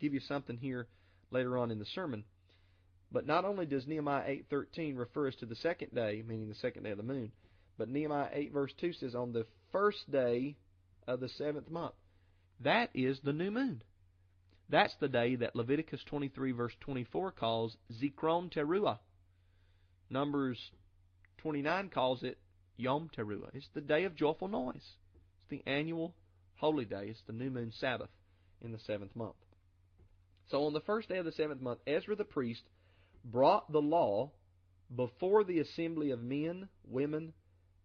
give 0.00 0.12
you 0.12 0.18
something 0.18 0.56
here 0.56 0.88
later 1.30 1.56
on 1.56 1.70
in 1.70 1.78
the 1.78 1.86
sermon. 1.94 2.24
But 3.12 3.28
not 3.28 3.44
only 3.44 3.64
does 3.64 3.86
Nehemiah 3.86 4.28
8:13 4.50 4.96
refer 4.96 5.28
us 5.28 5.36
to 5.36 5.46
the 5.46 5.54
second 5.54 5.94
day, 5.94 6.24
meaning 6.26 6.48
the 6.48 6.56
second 6.56 6.82
day 6.82 6.90
of 6.90 6.96
the 6.96 7.04
moon, 7.04 7.30
but 7.78 7.88
Nehemiah 7.88 8.30
8 8.32 8.52
verse 8.52 8.72
2 8.80 8.92
says 8.94 9.14
on 9.14 9.32
the 9.32 9.46
first 9.70 10.10
day 10.10 10.56
of 11.06 11.20
the 11.20 11.28
seventh 11.28 11.70
month. 11.70 11.94
That 12.58 12.90
is 12.92 13.20
the 13.20 13.32
new 13.32 13.52
moon. 13.52 13.84
That's 14.72 14.94
the 15.00 15.08
day 15.08 15.36
that 15.36 15.54
Leviticus 15.54 16.00
23 16.06 16.52
verse 16.52 16.72
24 16.80 17.32
calls 17.32 17.76
Zikron 17.92 18.50
Teruah. 18.50 18.98
Numbers 20.08 20.58
29 21.38 21.90
calls 21.90 22.22
it 22.22 22.38
Yom 22.78 23.10
Teruah. 23.14 23.50
It's 23.52 23.68
the 23.74 23.82
day 23.82 24.04
of 24.04 24.16
joyful 24.16 24.48
noise. 24.48 24.76
It's 24.76 25.50
the 25.50 25.62
annual 25.66 26.14
holy 26.54 26.86
day. 26.86 27.08
It's 27.08 27.20
the 27.26 27.34
new 27.34 27.50
moon 27.50 27.70
Sabbath 27.78 28.08
in 28.64 28.72
the 28.72 28.78
seventh 28.78 29.14
month. 29.14 29.36
So 30.50 30.64
on 30.64 30.72
the 30.72 30.80
first 30.80 31.10
day 31.10 31.18
of 31.18 31.26
the 31.26 31.32
seventh 31.32 31.60
month, 31.60 31.80
Ezra 31.86 32.16
the 32.16 32.24
priest 32.24 32.62
brought 33.26 33.70
the 33.70 33.82
law 33.82 34.30
before 34.96 35.44
the 35.44 35.58
assembly 35.58 36.12
of 36.12 36.22
men, 36.22 36.70
women, 36.88 37.34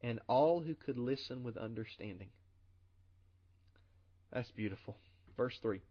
and 0.01 0.21
all 0.27 0.61
who 0.61 0.73
could 0.73 0.97
listen 0.97 1.43
with 1.43 1.57
understanding. 1.57 2.29
That's 4.31 4.51
beautiful. 4.51 4.95
Verse 5.35 5.57
3 5.61 5.81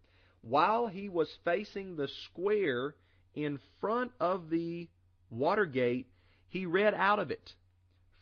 while 0.48 0.86
he 0.86 1.08
was 1.08 1.28
facing 1.44 1.96
the 1.96 2.08
square 2.24 2.94
in 3.34 3.58
front 3.80 4.12
of 4.20 4.48
the 4.48 4.88
water 5.28 5.66
gate, 5.66 6.06
he 6.48 6.64
read 6.66 6.94
out 6.94 7.18
of 7.18 7.30
it 7.32 7.52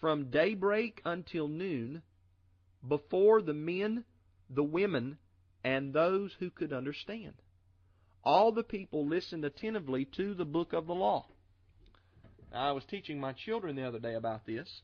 from 0.00 0.30
daybreak 0.30 1.02
until 1.04 1.48
noon 1.48 2.02
before 2.88 3.42
the 3.42 3.52
men, 3.52 4.04
the 4.48 4.62
women, 4.62 5.18
and 5.62 5.92
those 5.92 6.32
who 6.38 6.50
could 6.50 6.72
understand. 6.72 7.34
all 8.24 8.52
the 8.52 8.62
people 8.62 9.06
listened 9.06 9.44
attentively 9.44 10.06
to 10.16 10.34
the 10.34 10.46
book 10.46 10.72
of 10.72 10.86
the 10.86 10.94
law. 10.94 11.26
I 12.52 12.72
was 12.72 12.84
teaching 12.84 13.20
my 13.20 13.32
children 13.32 13.76
the 13.76 13.86
other 13.86 13.98
day 13.98 14.14
about 14.14 14.46
this, 14.46 14.80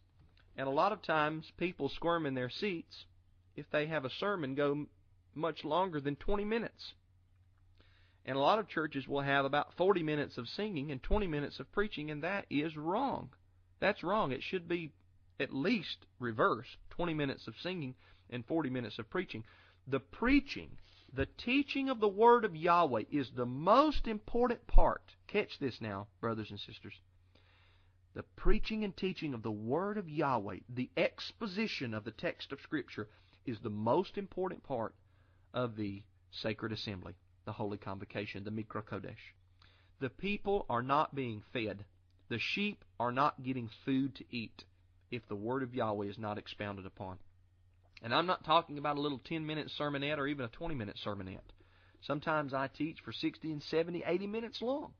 and 0.56 0.68
a 0.68 0.70
lot 0.70 0.92
of 0.92 1.00
times 1.02 1.50
people 1.56 1.88
squirm 1.88 2.26
in 2.26 2.35
their 2.35 2.50
seats 2.50 3.06
if 3.56 3.64
they 3.70 3.87
have 3.87 4.04
a 4.04 4.11
sermon 4.11 4.54
go 4.54 4.87
much 5.35 5.64
longer 5.64 6.00
than 6.00 6.16
20 6.16 6.44
minutes. 6.44 6.92
And 8.27 8.37
a 8.37 8.41
lot 8.41 8.59
of 8.59 8.69
churches 8.69 9.09
will 9.09 9.23
have 9.23 9.45
about 9.45 9.75
40 9.75 10.03
minutes 10.03 10.39
of 10.39 10.49
singing 10.49 10.91
and 10.91 11.03
20 11.03 11.27
minutes 11.27 11.59
of 11.59 11.73
preaching, 11.73 12.11
and 12.11 12.23
that 12.23 12.47
is 12.50 12.77
wrong. 12.77 13.31
That's 13.81 14.03
wrong. 14.03 14.31
It 14.31 14.43
should 14.43 14.69
be 14.69 14.93
at 15.41 15.55
least 15.55 16.07
reverse 16.19 16.77
20 16.91 17.15
minutes 17.15 17.49
of 17.49 17.55
singing 17.62 17.95
and 18.29 18.45
40 18.45 18.71
minutes 18.71 18.99
of 18.99 19.09
preaching. 19.09 19.45
The 19.87 20.00
preaching, 20.00 20.77
the 21.12 21.27
teaching 21.27 21.89
of 21.89 21.99
the 21.99 22.09
Word 22.09 22.45
of 22.45 22.55
Yahweh 22.55 23.05
is 23.11 23.31
the 23.31 23.47
most 23.47 24.07
important 24.07 24.67
part. 24.67 25.03
Catch 25.27 25.59
this 25.59 25.81
now, 25.81 26.07
brothers 26.21 26.50
and 26.50 26.61
sisters. 26.61 26.95
The 28.12 28.23
preaching 28.37 28.85
and 28.85 28.97
teaching 28.97 29.35
of 29.35 29.43
the 29.43 29.50
Word 29.50 29.97
of 29.97 30.09
Yahweh, 30.09 30.59
the 30.69 30.91
exposition 30.97 31.95
of 31.95 32.05
the 32.05 32.11
text 32.11 32.53
of 32.53 32.61
Scripture, 32.61 33.09
is 33.47 33.61
the 33.61 33.71
most 33.71 34.19
important 34.19 34.62
part 34.62 34.95
of 35.55 35.77
the 35.77 36.03
sacred 36.31 36.73
assembly, 36.73 37.15
the 37.50 37.54
holy 37.54 37.78
convocation, 37.78 38.45
the 38.45 38.50
Mikra 38.52 38.85
Kodesh. 38.85 39.35
The 39.99 40.09
people 40.09 40.66
are 40.71 40.85
not 40.85 41.16
being 41.16 41.42
fed. 41.52 41.85
The 42.28 42.38
sheep 42.38 42.85
are 43.00 43.11
not 43.11 43.42
getting 43.42 43.69
food 43.85 44.14
to 44.14 44.25
eat 44.30 44.62
if 45.11 45.26
the 45.26 45.35
Word 45.35 45.64
of 45.64 45.75
Yahweh 45.75 46.07
is 46.07 46.16
not 46.16 46.38
expounded 46.38 46.87
upon. 46.87 47.19
And 48.04 48.14
I'm 48.14 48.26
not 48.26 48.45
talking 48.45 48.78
about 48.78 48.99
a 48.99 49.00
little 49.00 49.19
10 49.25 49.45
minute 49.45 49.69
sermonette 49.76 50.19
or 50.19 50.28
even 50.28 50.45
a 50.45 50.49
20 50.49 50.76
minute 50.76 50.97
sermonette. 51.04 51.40
Sometimes 52.02 52.54
I 52.54 52.69
teach 52.69 52.99
for 53.04 53.11
60 53.12 53.50
and 53.50 53.62
70, 53.64 54.04
80 54.07 54.28
minutes 54.28 54.62
long. 54.62 54.92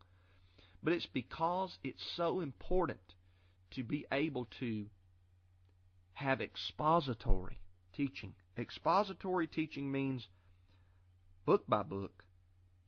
But 0.83 0.93
it's 0.93 1.07
because 1.07 1.79
it's 1.85 2.03
so 2.17 2.41
important 2.41 2.99
to 3.77 3.85
be 3.85 4.07
able 4.11 4.49
to 4.59 4.87
have 6.15 6.41
expository 6.41 7.61
teaching. 7.95 8.35
Expository 8.59 9.47
teaching 9.47 9.93
means 9.93 10.27
book 11.47 11.63
by 11.69 11.85
book, 11.85 12.25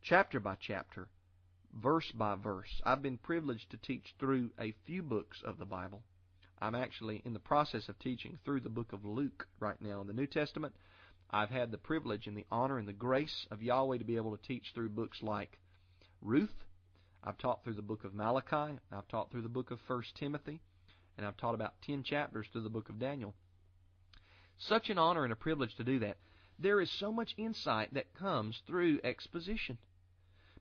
chapter 0.04 0.40
by 0.40 0.56
chapter, 0.60 1.06
verse 1.80 2.10
by 2.12 2.34
verse. 2.34 2.80
I've 2.84 3.02
been 3.02 3.18
privileged 3.18 3.70
to 3.70 3.76
teach 3.76 4.14
through 4.18 4.50
a 4.58 4.74
few 4.84 5.00
books 5.00 5.40
of 5.44 5.58
the 5.58 5.64
Bible. 5.64 6.02
I'm 6.60 6.74
actually 6.74 7.22
in 7.24 7.32
the 7.32 7.38
process 7.38 7.88
of 7.88 7.98
teaching 8.00 8.38
through 8.44 8.60
the 8.60 8.68
book 8.68 8.92
of 8.92 9.04
Luke 9.04 9.46
right 9.60 9.80
now 9.80 10.00
in 10.00 10.08
the 10.08 10.12
New 10.12 10.26
Testament. 10.26 10.74
I've 11.30 11.50
had 11.50 11.70
the 11.70 11.78
privilege 11.78 12.26
and 12.26 12.36
the 12.36 12.46
honor 12.50 12.78
and 12.78 12.88
the 12.88 12.92
grace 12.92 13.46
of 13.52 13.62
Yahweh 13.62 13.98
to 13.98 14.04
be 14.04 14.16
able 14.16 14.36
to 14.36 14.42
teach 14.42 14.72
through 14.74 14.88
books 14.88 15.22
like 15.22 15.58
Ruth. 16.20 16.64
I've 17.22 17.38
taught 17.38 17.62
through 17.62 17.74
the 17.74 17.82
book 17.82 18.02
of 18.04 18.12
Malachi. 18.12 18.78
I've 18.90 19.08
taught 19.08 19.30
through 19.30 19.42
the 19.42 19.48
book 19.48 19.70
of 19.70 19.78
First 19.86 20.16
Timothy. 20.16 20.60
And 21.16 21.24
I've 21.24 21.36
taught 21.36 21.54
about 21.54 21.80
10 21.86 22.02
chapters 22.02 22.48
through 22.52 22.62
the 22.62 22.70
book 22.70 22.88
of 22.88 22.98
Daniel. 22.98 23.34
Such 24.58 24.90
an 24.90 24.98
honor 24.98 25.22
and 25.22 25.32
a 25.32 25.36
privilege 25.36 25.76
to 25.76 25.84
do 25.84 26.00
that. 26.00 26.16
There 26.58 26.80
is 26.80 26.90
so 26.90 27.12
much 27.12 27.34
insight 27.36 27.94
that 27.94 28.14
comes 28.14 28.60
through 28.66 29.00
exposition. 29.04 29.78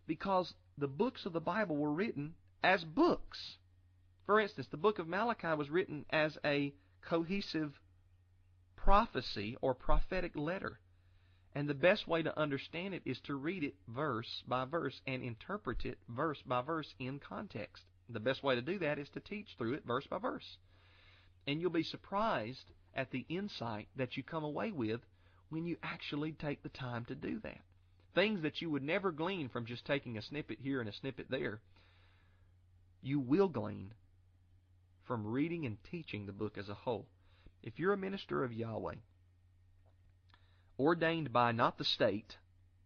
Because 0.08 0.54
the 0.78 0.88
books 0.88 1.26
of 1.26 1.34
the 1.34 1.40
Bible 1.40 1.78
were 1.78 1.94
written 1.94 2.36
as 2.64 2.84
books. 2.84 3.58
For 4.26 4.40
instance, 4.40 4.68
the 4.70 4.78
book 4.78 5.00
of 5.00 5.08
Malachi 5.08 5.54
was 5.56 5.70
written 5.70 6.06
as 6.10 6.38
a 6.46 6.74
cohesive 7.02 7.80
prophecy 8.76 9.58
or 9.62 9.74
prophetic 9.74 10.36
letter. 10.36 10.80
And 11.54 11.68
the 11.68 11.74
best 11.74 12.08
way 12.08 12.24
to 12.24 12.40
understand 12.40 12.94
it 12.94 13.02
is 13.06 13.20
to 13.22 13.36
read 13.36 13.64
it 13.64 13.76
verse 13.88 14.44
by 14.48 14.66
verse 14.66 15.02
and 15.06 15.22
interpret 15.22 15.86
it 15.86 16.00
verse 16.08 16.42
by 16.46 16.62
verse 16.62 16.94
in 16.98 17.20
context. 17.20 17.84
The 18.10 18.20
best 18.20 18.44
way 18.44 18.56
to 18.56 18.62
do 18.62 18.80
that 18.80 19.00
is 19.00 19.10
to 19.10 19.20
teach 19.20 19.48
through 19.58 19.74
it 19.74 19.86
verse 19.86 20.08
by 20.08 20.18
verse. 20.18 20.58
And 21.48 21.60
you'll 21.60 21.72
be 21.72 21.84
surprised 21.84 22.72
at 22.94 23.12
the 23.12 23.26
insight 23.30 23.88
that 23.96 24.16
you 24.16 24.24
come 24.24 24.44
away 24.44 24.72
with 24.72 25.02
when 25.50 25.66
you 25.66 25.78
actually 25.84 26.32
take 26.32 26.64
the 26.64 26.70
time 26.70 27.06
to 27.06 27.16
do 27.16 27.40
that. 27.40 27.62
Things 28.14 28.42
that 28.42 28.62
you 28.62 28.70
would 28.70 28.84
never 28.84 29.12
glean 29.12 29.50
from 29.50 29.66
just 29.66 29.86
taking 29.86 30.18
a 30.18 30.22
snippet 30.22 30.60
here 30.62 30.82
and 30.82 30.90
a 30.90 30.94
snippet 30.94 31.28
there, 31.30 31.62
you 33.02 33.20
will 33.20 33.48
glean 33.48 33.94
from 35.06 35.26
reading 35.26 35.66
and 35.66 35.78
teaching 35.90 36.26
the 36.26 36.34
book 36.34 36.58
as 36.58 36.70
a 36.70 36.74
whole. 36.74 37.08
If 37.64 37.80
you're 37.80 37.94
a 37.94 37.98
minister 37.98 38.44
of 38.44 38.54
Yahweh, 38.54 38.96
ordained 40.78 41.32
by 41.32 41.52
not 41.52 41.78
the 41.78 41.86
state, 41.86 42.36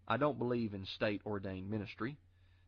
I 0.08 0.18
don't 0.18 0.38
believe 0.38 0.74
in 0.74 0.86
state 0.86 1.22
ordained 1.26 1.70
ministry. 1.70 2.18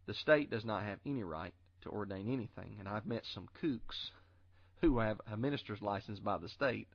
The 0.07 0.13
state 0.13 0.49
does 0.49 0.65
not 0.65 0.83
have 0.83 0.99
any 1.05 1.23
right 1.23 1.53
to 1.81 1.89
ordain 1.89 2.27
anything, 2.31 2.77
and 2.79 2.87
I've 2.87 3.05
met 3.05 3.23
some 3.33 3.47
kooks 3.61 4.11
who 4.81 4.99
have 4.99 5.21
a 5.31 5.37
minister's 5.37 5.81
license 5.81 6.19
by 6.19 6.37
the 6.37 6.49
state. 6.49 6.87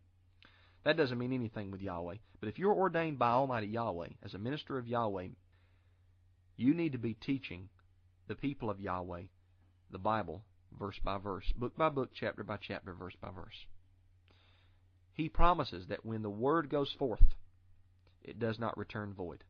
That 0.85 0.97
doesn't 0.97 1.19
mean 1.19 1.33
anything 1.33 1.71
with 1.71 1.81
Yahweh. 1.81 2.17
But 2.41 2.49
if 2.49 2.59
you're 2.59 2.75
ordained 2.75 3.19
by 3.19 3.31
Almighty 3.31 3.69
Yahweh 3.69 4.09
as 4.25 4.35
a 4.35 4.39
minister 4.39 4.79
of 4.79 4.89
Yahweh, 4.89 5.29
you 6.63 6.75
need 6.75 6.93
to 6.93 6.99
be 6.99 7.15
teaching 7.15 7.69
the 8.29 8.35
people 8.35 8.71
of 8.71 8.81
Yahweh 8.81 9.25
the 9.91 9.99
Bible 9.99 10.43
verse 10.79 10.99
by 11.05 11.19
verse, 11.19 11.45
book 11.57 11.77
by 11.77 11.89
book, 11.89 12.11
chapter 12.15 12.43
by 12.43 12.57
chapter, 12.57 12.95
verse 12.95 13.15
by 13.21 13.31
verse. 13.31 13.67
He 15.13 15.29
promises 15.29 15.87
that 15.89 16.07
when 16.07 16.23
the 16.23 16.31
word 16.31 16.71
goes 16.71 16.91
forth, 16.99 17.35
it 18.23 18.39
does 18.39 18.59
not 18.59 18.79
return 18.79 19.13
void. 19.13 19.45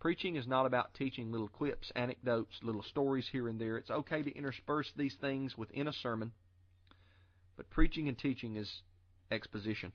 Preaching 0.00 0.36
is 0.36 0.46
not 0.46 0.66
about 0.66 0.94
teaching 0.94 1.30
little 1.30 1.48
quips, 1.48 1.92
anecdotes, 1.94 2.54
little 2.62 2.82
stories 2.82 3.28
here 3.30 3.48
and 3.48 3.60
there. 3.60 3.76
It's 3.76 3.90
okay 3.90 4.22
to 4.22 4.36
intersperse 4.36 4.90
these 4.96 5.14
things 5.20 5.56
within 5.56 5.86
a 5.86 5.92
sermon, 5.92 6.32
but 7.56 7.70
preaching 7.70 8.08
and 8.08 8.18
teaching 8.18 8.56
is 8.56 8.82
exposition. 9.30 9.92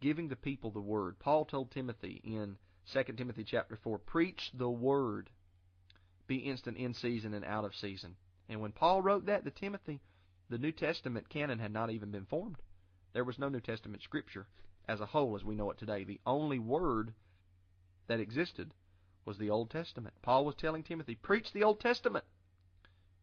Giving 0.00 0.28
the 0.28 0.36
people 0.36 0.70
the 0.70 0.80
word. 0.80 1.18
Paul 1.18 1.44
told 1.44 1.70
Timothy 1.70 2.20
in 2.22 2.56
2 2.92 3.02
Timothy 3.14 3.44
chapter 3.44 3.76
4, 3.82 3.98
preach 3.98 4.50
the 4.54 4.70
word. 4.70 5.30
Be 6.26 6.36
instant 6.36 6.76
in 6.76 6.94
season 6.94 7.34
and 7.34 7.44
out 7.44 7.64
of 7.64 7.74
season. 7.74 8.16
And 8.48 8.60
when 8.60 8.72
Paul 8.72 9.02
wrote 9.02 9.26
that 9.26 9.44
to 9.44 9.50
Timothy, 9.50 10.00
the 10.48 10.58
New 10.58 10.72
Testament 10.72 11.28
canon 11.28 11.58
had 11.58 11.72
not 11.72 11.90
even 11.90 12.10
been 12.10 12.26
formed. 12.26 12.56
There 13.12 13.24
was 13.24 13.38
no 13.38 13.48
New 13.48 13.60
Testament 13.60 14.02
scripture 14.02 14.46
as 14.88 15.00
a 15.00 15.06
whole 15.06 15.36
as 15.36 15.44
we 15.44 15.54
know 15.54 15.70
it 15.70 15.78
today. 15.78 16.04
The 16.04 16.20
only 16.26 16.58
word 16.58 17.14
that 18.08 18.20
existed 18.20 18.72
was 19.24 19.38
the 19.38 19.50
Old 19.50 19.70
Testament. 19.70 20.14
Paul 20.22 20.44
was 20.44 20.56
telling 20.56 20.82
Timothy, 20.82 21.14
preach 21.14 21.52
the 21.52 21.62
Old 21.62 21.80
Testament. 21.80 22.24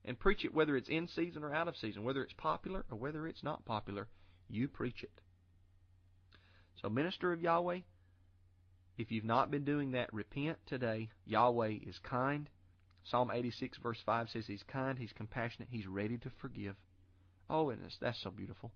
And 0.05 0.17
preach 0.17 0.45
it 0.45 0.53
whether 0.53 0.77
it's 0.77 0.87
in 0.87 1.09
season 1.09 1.43
or 1.43 1.53
out 1.53 1.67
of 1.67 1.75
season, 1.75 2.03
whether 2.03 2.23
it's 2.23 2.33
popular 2.33 2.85
or 2.89 2.97
whether 2.97 3.27
it's 3.27 3.43
not 3.43 3.65
popular. 3.65 4.07
You 4.47 4.69
preach 4.69 5.03
it. 5.03 5.19
So, 6.81 6.89
minister 6.89 7.33
of 7.33 7.41
Yahweh, 7.41 7.79
if 8.97 9.11
you've 9.11 9.23
not 9.23 9.51
been 9.51 9.63
doing 9.63 9.91
that, 9.91 10.13
repent 10.13 10.57
today. 10.65 11.09
Yahweh 11.25 11.77
is 11.85 11.99
kind. 11.99 12.49
Psalm 13.03 13.31
86, 13.33 13.77
verse 13.77 13.99
5 14.05 14.29
says 14.31 14.45
He's 14.47 14.63
kind, 14.63 14.97
He's 14.97 15.13
compassionate, 15.13 15.69
He's 15.71 15.87
ready 15.87 16.17
to 16.17 16.31
forgive. 16.41 16.75
Oh, 17.49 17.69
and 17.69 17.81
that's 18.01 18.21
so 18.21 18.31
beautiful. 18.31 18.71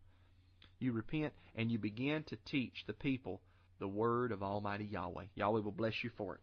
You 0.80 0.94
repent 0.94 1.34
and 1.56 1.70
you 1.70 1.78
begin 1.78 2.24
to 2.28 2.38
teach 2.46 2.84
the 2.88 2.94
people 2.94 3.42
the 3.80 3.88
word 3.88 4.32
of 4.32 4.44
Almighty 4.44 4.86
Yahweh. 4.86 5.25
Yahweh 5.36 5.62
will 5.62 5.72
bless 5.72 6.04
you 6.04 6.12
for 6.18 6.36
it. 6.36 6.42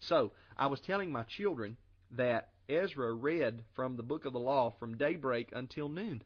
So, 0.00 0.32
I 0.56 0.66
was 0.66 0.80
telling 0.80 1.10
my 1.10 1.24
children 1.24 1.76
that 2.12 2.50
Ezra 2.68 3.12
read 3.12 3.62
from 3.74 3.96
the 3.96 4.02
book 4.02 4.24
of 4.24 4.32
the 4.32 4.38
law 4.38 4.74
from 4.78 4.96
daybreak 4.96 5.50
until 5.52 5.88
noon. 5.88 6.22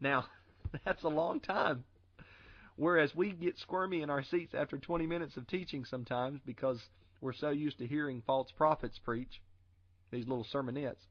Now, 0.00 0.26
That's 0.84 1.02
a 1.04 1.08
long 1.08 1.40
time. 1.40 1.84
Whereas 2.78 3.12
we 3.12 3.32
get 3.32 3.58
squirmy 3.58 4.02
in 4.02 4.08
our 4.08 4.22
seats 4.22 4.54
after 4.54 4.78
20 4.78 5.04
minutes 5.04 5.36
of 5.36 5.48
teaching 5.48 5.84
sometimes 5.84 6.38
because 6.46 6.78
we're 7.20 7.32
so 7.32 7.50
used 7.50 7.78
to 7.78 7.88
hearing 7.88 8.22
false 8.24 8.52
prophets 8.52 9.00
preach 9.04 9.42
these 10.12 10.28
little 10.28 10.46
sermonettes. 10.54 11.04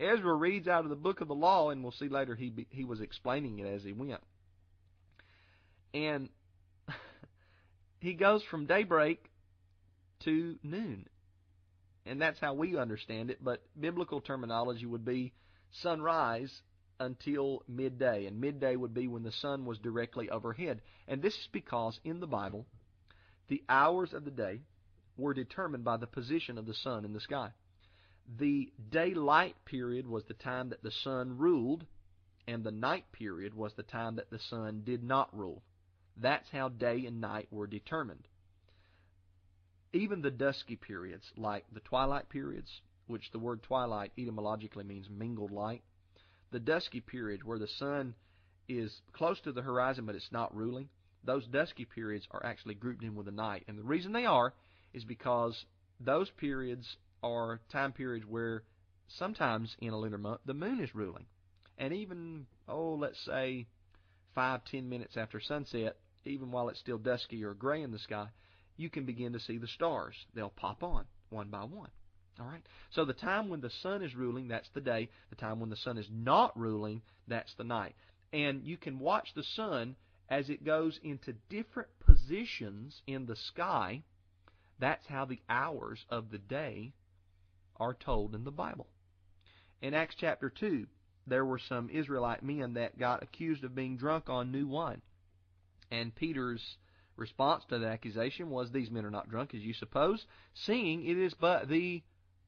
Ezra 0.00 0.32
reads 0.34 0.66
out 0.66 0.84
of 0.84 0.90
the 0.90 0.96
book 0.96 1.20
of 1.20 1.28
the 1.28 1.34
law, 1.34 1.68
and 1.68 1.82
we'll 1.82 1.92
see 1.92 2.08
later 2.08 2.34
he 2.34 2.66
he 2.70 2.84
was 2.84 3.02
explaining 3.02 3.58
it 3.58 3.66
as 3.66 3.84
he 3.84 3.92
went. 3.92 4.22
And 5.92 6.30
he 8.00 8.14
goes 8.14 8.42
from 8.42 8.64
daybreak 8.64 9.22
to 10.20 10.58
noon. 10.62 11.08
And 12.06 12.22
that's 12.22 12.40
how 12.40 12.54
we 12.54 12.78
understand 12.78 13.30
it, 13.30 13.44
but 13.44 13.62
biblical 13.78 14.22
terminology 14.22 14.86
would 14.86 15.04
be 15.04 15.34
sunrise 15.72 16.62
until 16.98 17.62
midday, 17.68 18.26
and 18.26 18.40
midday 18.40 18.76
would 18.76 18.94
be 18.94 19.08
when 19.08 19.22
the 19.22 19.32
sun 19.32 19.64
was 19.64 19.78
directly 19.78 20.30
overhead. 20.30 20.80
And 21.08 21.22
this 21.22 21.34
is 21.34 21.48
because 21.52 22.00
in 22.04 22.20
the 22.20 22.26
Bible, 22.26 22.66
the 23.48 23.62
hours 23.68 24.12
of 24.12 24.24
the 24.24 24.30
day 24.30 24.60
were 25.16 25.34
determined 25.34 25.84
by 25.84 25.96
the 25.96 26.06
position 26.06 26.58
of 26.58 26.66
the 26.66 26.74
sun 26.74 27.04
in 27.04 27.12
the 27.12 27.20
sky. 27.20 27.50
The 28.38 28.72
daylight 28.90 29.56
period 29.64 30.06
was 30.06 30.24
the 30.24 30.34
time 30.34 30.70
that 30.70 30.82
the 30.82 30.90
sun 30.90 31.38
ruled, 31.38 31.86
and 32.48 32.64
the 32.64 32.72
night 32.72 33.04
period 33.12 33.54
was 33.54 33.72
the 33.74 33.82
time 33.82 34.16
that 34.16 34.30
the 34.30 34.38
sun 34.38 34.82
did 34.84 35.02
not 35.02 35.36
rule. 35.36 35.62
That's 36.16 36.48
how 36.50 36.68
day 36.70 37.04
and 37.06 37.20
night 37.20 37.48
were 37.50 37.66
determined. 37.66 38.26
even 39.92 40.22
the 40.22 40.30
dusky 40.30 40.76
periods, 40.76 41.24
like 41.36 41.64
the 41.72 41.80
twilight 41.80 42.28
periods, 42.28 42.80
which 43.06 43.30
the 43.32 43.38
word 43.38 43.62
twilight 43.62 44.12
etymologically 44.18 44.84
means 44.84 45.08
mingled 45.10 45.50
light, 45.50 45.82
the 46.50 46.60
dusky 46.60 47.00
periods 47.00 47.44
where 47.44 47.58
the 47.58 47.68
sun 47.68 48.14
is 48.68 49.00
close 49.12 49.40
to 49.40 49.52
the 49.52 49.62
horizon 49.62 50.06
but 50.06 50.14
it's 50.14 50.32
not 50.32 50.54
ruling, 50.54 50.88
those 51.24 51.46
dusky 51.46 51.84
periods 51.84 52.26
are 52.30 52.44
actually 52.44 52.74
grouped 52.74 53.02
in 53.02 53.14
with 53.14 53.26
the 53.26 53.32
night. 53.32 53.64
And 53.68 53.78
the 53.78 53.82
reason 53.82 54.12
they 54.12 54.26
are 54.26 54.54
is 54.94 55.04
because 55.04 55.64
those 56.00 56.30
periods 56.30 56.96
are 57.22 57.60
time 57.70 57.92
periods 57.92 58.26
where 58.26 58.62
sometimes 59.08 59.76
in 59.80 59.92
a 59.92 59.98
lunar 59.98 60.18
month 60.18 60.40
the 60.46 60.54
moon 60.54 60.80
is 60.80 60.94
ruling. 60.94 61.26
And 61.78 61.92
even, 61.92 62.46
oh, 62.68 62.94
let's 62.94 63.22
say 63.24 63.66
five, 64.34 64.64
ten 64.64 64.88
minutes 64.88 65.16
after 65.16 65.40
sunset, 65.40 65.96
even 66.24 66.50
while 66.50 66.68
it's 66.68 66.80
still 66.80 66.98
dusky 66.98 67.44
or 67.44 67.54
gray 67.54 67.82
in 67.82 67.90
the 67.90 67.98
sky, 67.98 68.28
you 68.76 68.90
can 68.90 69.04
begin 69.04 69.32
to 69.32 69.40
see 69.40 69.58
the 69.58 69.66
stars. 69.68 70.14
They'll 70.34 70.50
pop 70.50 70.82
on 70.82 71.04
one 71.30 71.48
by 71.48 71.64
one. 71.64 71.90
All 72.38 72.46
right. 72.46 72.62
So 72.90 73.04
the 73.04 73.14
time 73.14 73.48
when 73.48 73.60
the 73.60 73.70
sun 73.70 74.02
is 74.02 74.14
ruling, 74.14 74.48
that's 74.48 74.68
the 74.70 74.80
day. 74.80 75.08
The 75.30 75.36
time 75.36 75.58
when 75.58 75.70
the 75.70 75.76
sun 75.76 75.96
is 75.96 76.08
not 76.10 76.58
ruling, 76.58 77.02
that's 77.26 77.54
the 77.54 77.64
night. 77.64 77.94
And 78.32 78.62
you 78.64 78.76
can 78.76 78.98
watch 78.98 79.32
the 79.34 79.42
sun 79.42 79.96
as 80.28 80.50
it 80.50 80.64
goes 80.64 80.98
into 81.02 81.32
different 81.48 81.88
positions 82.04 83.00
in 83.06 83.26
the 83.26 83.36
sky. 83.36 84.02
That's 84.78 85.06
how 85.06 85.24
the 85.24 85.40
hours 85.48 86.04
of 86.10 86.30
the 86.30 86.38
day 86.38 86.92
are 87.76 87.94
told 87.94 88.34
in 88.34 88.44
the 88.44 88.50
Bible. 88.50 88.88
In 89.80 89.94
Acts 89.94 90.16
chapter 90.18 90.50
2, 90.50 90.86
there 91.26 91.44
were 91.44 91.58
some 91.58 91.88
Israelite 91.90 92.42
men 92.42 92.74
that 92.74 92.98
got 92.98 93.22
accused 93.22 93.64
of 93.64 93.74
being 93.74 93.96
drunk 93.96 94.28
on 94.28 94.52
new 94.52 94.66
wine. 94.66 95.02
And 95.90 96.14
Peter's 96.14 96.76
response 97.16 97.64
to 97.68 97.78
the 97.78 97.86
accusation 97.86 98.50
was, 98.50 98.70
These 98.70 98.90
men 98.90 99.04
are 99.04 99.10
not 99.10 99.30
drunk 99.30 99.54
as 99.54 99.62
you 99.62 99.72
suppose, 99.72 100.26
seeing 100.54 101.04
it 101.04 101.16
is 101.16 101.34
but 101.34 101.68
the 101.68 102.02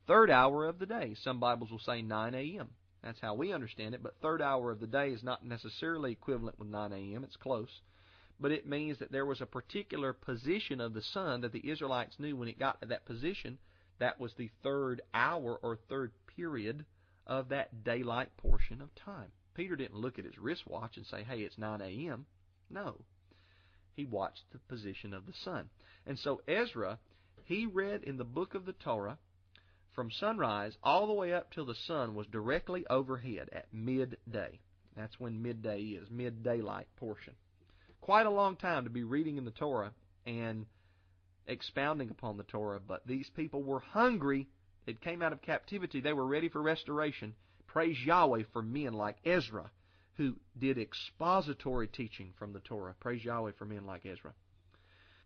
third 0.09 0.31
hour 0.31 0.67
of 0.67 0.79
the 0.79 0.87
day. 0.87 1.15
Some 1.23 1.39
Bibles 1.39 1.71
will 1.71 1.79
say 1.79 2.01
9 2.01 2.35
a.m. 2.35 2.71
That's 3.03 3.21
how 3.21 3.35
we 3.35 3.53
understand 3.53 3.95
it, 3.95 4.03
but 4.03 4.17
third 4.21 4.43
hour 4.43 4.73
of 4.73 4.81
the 4.81 4.87
day 4.87 5.11
is 5.11 5.23
not 5.23 5.45
necessarily 5.45 6.13
equivalent 6.13 6.59
with 6.59 6.69
9 6.69 6.93
a.m. 6.93 7.23
It's 7.23 7.37
close. 7.37 7.83
But 8.41 8.51
it 8.51 8.67
means 8.67 8.99
that 8.99 9.13
there 9.13 9.27
was 9.27 9.41
a 9.41 9.47
particular 9.47 10.13
position 10.13 10.81
of 10.81 10.95
the 10.95 11.03
sun 11.03 11.43
that 11.43 11.53
the 11.53 11.69
Israelites 11.71 12.19
knew 12.19 12.37
when 12.37 12.49
it 12.49 12.59
got 12.59 12.81
to 12.81 12.89
that 12.89 13.05
position. 13.05 13.59
That 13.99 14.19
was 14.19 14.33
the 14.35 14.51
third 14.63 15.03
hour 15.13 15.59
or 15.63 15.77
third 15.77 16.13
period 16.37 16.87
of 17.27 17.51
that 17.51 17.85
daylight 17.85 18.35
portion 18.39 18.81
of 18.81 18.95
time. 18.95 19.31
Peter 19.55 19.77
didn't 19.77 20.01
look 20.01 20.19
at 20.19 20.25
his 20.25 20.39
wristwatch 20.39 20.97
and 20.97 21.05
say, 21.05 21.23
hey, 21.23 21.41
it's 21.41 21.59
9 21.59 21.81
a.m. 21.83 22.25
No. 22.71 22.97
He 23.95 24.07
watched 24.07 24.45
the 24.53 24.59
position 24.75 25.13
of 25.13 25.27
the 25.27 25.35
sun. 25.45 25.69
And 26.07 26.19
so 26.19 26.41
Ezra, 26.49 26.99
he 27.45 27.67
read 27.67 28.05
in 28.05 28.17
the 28.17 28.25
book 28.25 28.55
of 28.55 28.65
the 28.65 28.73
Torah 28.73 29.19
from 29.99 30.13
sunrise 30.13 30.77
all 30.81 31.09
the 31.09 31.13
way 31.13 31.33
up 31.33 31.53
till 31.53 31.67
the 31.67 31.75
sun 31.75 32.15
was 32.15 32.29
directly 32.29 32.87
overhead 32.89 33.49
at 33.53 33.67
midday. 33.73 34.61
That's 34.97 35.19
when 35.19 35.43
midday 35.43 35.81
is, 35.81 36.09
mid 36.09 36.45
daylight 36.45 36.87
portion. 36.99 37.33
Quite 38.01 38.27
a 38.27 38.31
long 38.31 38.55
time 38.55 38.85
to 38.85 38.91
be 38.91 39.03
reading 39.03 39.39
in 39.39 39.45
the 39.45 39.51
Torah 39.51 39.91
and 40.25 40.67
expounding 41.49 42.11
upon 42.11 42.37
the 42.37 42.45
Torah, 42.45 42.79
but 42.79 43.05
these 43.09 43.29
people 43.35 43.65
were 43.65 43.81
hungry 43.81 44.47
it 44.87 45.01
came 45.01 45.21
out 45.21 45.33
of 45.33 45.43
captivity. 45.43 46.01
They 46.01 46.13
were 46.13 46.29
ready 46.29 46.49
for 46.49 46.63
restoration. 46.63 47.35
Praise 47.67 47.99
Yahweh 48.07 48.45
for 48.53 48.63
men 48.63 48.93
like 48.93 49.17
Ezra, 49.27 49.69
who 50.15 50.37
did 50.57 50.79
expository 50.79 51.89
teaching 51.89 52.35
from 52.39 52.53
the 52.53 52.61
Torah. 52.61 52.95
Praise 53.01 53.25
Yahweh 53.25 53.51
for 53.59 53.65
men 53.65 53.85
like 53.85 54.07
Ezra. 54.07 54.33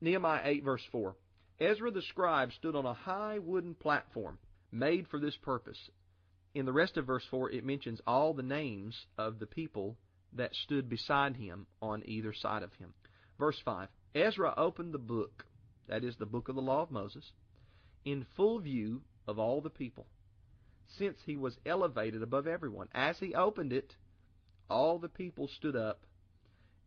Nehemiah 0.01 0.41
8, 0.43 0.65
verse 0.65 0.83
4. 0.91 1.15
Ezra 1.61 1.91
the 1.91 2.01
scribe 2.01 2.53
stood 2.55 2.75
on 2.75 2.87
a 2.87 2.95
high 2.95 3.39
wooden 3.39 3.75
platform 3.75 4.39
made 4.73 5.07
for 5.09 5.21
this 5.21 5.37
purpose. 5.37 5.79
In 6.55 6.67
the 6.67 6.73
rest 6.73 6.97
of 6.97 7.07
verse 7.07 7.25
4, 7.31 7.51
it 7.51 7.65
mentions 7.65 8.01
all 8.07 8.35
the 8.35 8.43
names 8.43 9.07
of 9.17 9.39
the 9.39 9.47
people 9.47 9.97
that 10.35 10.55
stood 10.55 10.89
beside 10.89 11.37
him 11.37 11.67
on 11.81 12.03
either 12.07 12.33
side 12.33 12.63
of 12.63 12.73
him. 12.75 12.95
Verse 13.39 13.59
5 13.65 13.89
Ezra 14.15 14.55
opened 14.57 14.93
the 14.93 14.99
book, 14.99 15.47
that 15.89 16.05
is, 16.05 16.17
the 16.17 16.27
book 16.27 16.49
of 16.49 16.55
the 16.55 16.63
law 16.63 16.83
of 16.83 16.91
Moses, 16.91 17.33
in 18.05 18.27
full 18.37 18.59
view 18.59 19.03
of 19.27 19.39
all 19.39 19.61
the 19.61 19.71
people, 19.71 20.07
since 20.87 21.19
he 21.25 21.37
was 21.37 21.59
elevated 21.65 22.23
above 22.23 22.47
everyone. 22.47 22.89
As 22.93 23.19
he 23.19 23.35
opened 23.35 23.73
it, 23.73 23.95
all 24.69 24.99
the 24.99 25.09
people 25.09 25.49
stood 25.49 25.77
up. 25.77 26.05